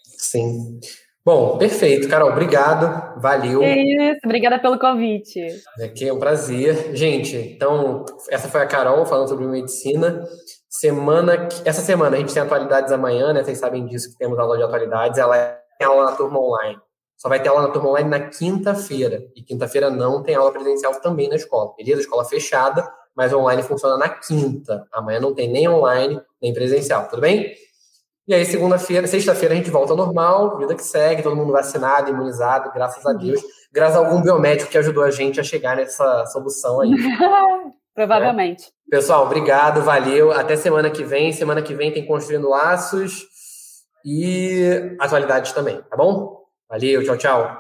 [0.05, 0.79] Sim.
[1.25, 2.31] Bom, perfeito, Carol.
[2.31, 3.21] Obrigado.
[3.21, 3.63] Valeu.
[3.63, 4.21] É isso.
[4.25, 5.41] Obrigada pelo convite.
[5.81, 6.97] Aqui é um prazer.
[6.97, 10.27] Gente, então, essa foi a Carol falando sobre medicina.
[10.69, 13.45] Semana, essa semana a gente tem atualidades amanhã, né?
[13.45, 15.17] Vocês sabem disso que temos aula de atualidades.
[15.17, 16.81] Ela é aula na turma online.
[17.17, 19.23] Só vai ter aula na turma online na quinta-feira.
[19.37, 21.73] E quinta-feira não tem aula presencial também na escola.
[21.77, 22.01] Beleza?
[22.01, 24.89] Escola fechada, mas online funciona na quinta.
[24.93, 27.07] Amanhã não tem nem online, nem presencial.
[27.09, 27.55] Tudo bem?
[28.27, 32.11] E aí, segunda-feira, sexta-feira, a gente volta ao normal, vida que segue, todo mundo vacinado,
[32.11, 33.41] imunizado, graças a Deus.
[33.73, 36.91] Graças a algum biomédico que ajudou a gente a chegar nessa solução aí.
[37.95, 38.69] Provavelmente.
[38.69, 38.97] É.
[38.97, 40.31] Pessoal, obrigado, valeu.
[40.31, 41.33] Até semana que vem.
[41.33, 43.27] Semana que vem tem Construindo Laços
[44.05, 46.43] e atualidades também, tá bom?
[46.69, 47.59] Valeu, tchau, tchau.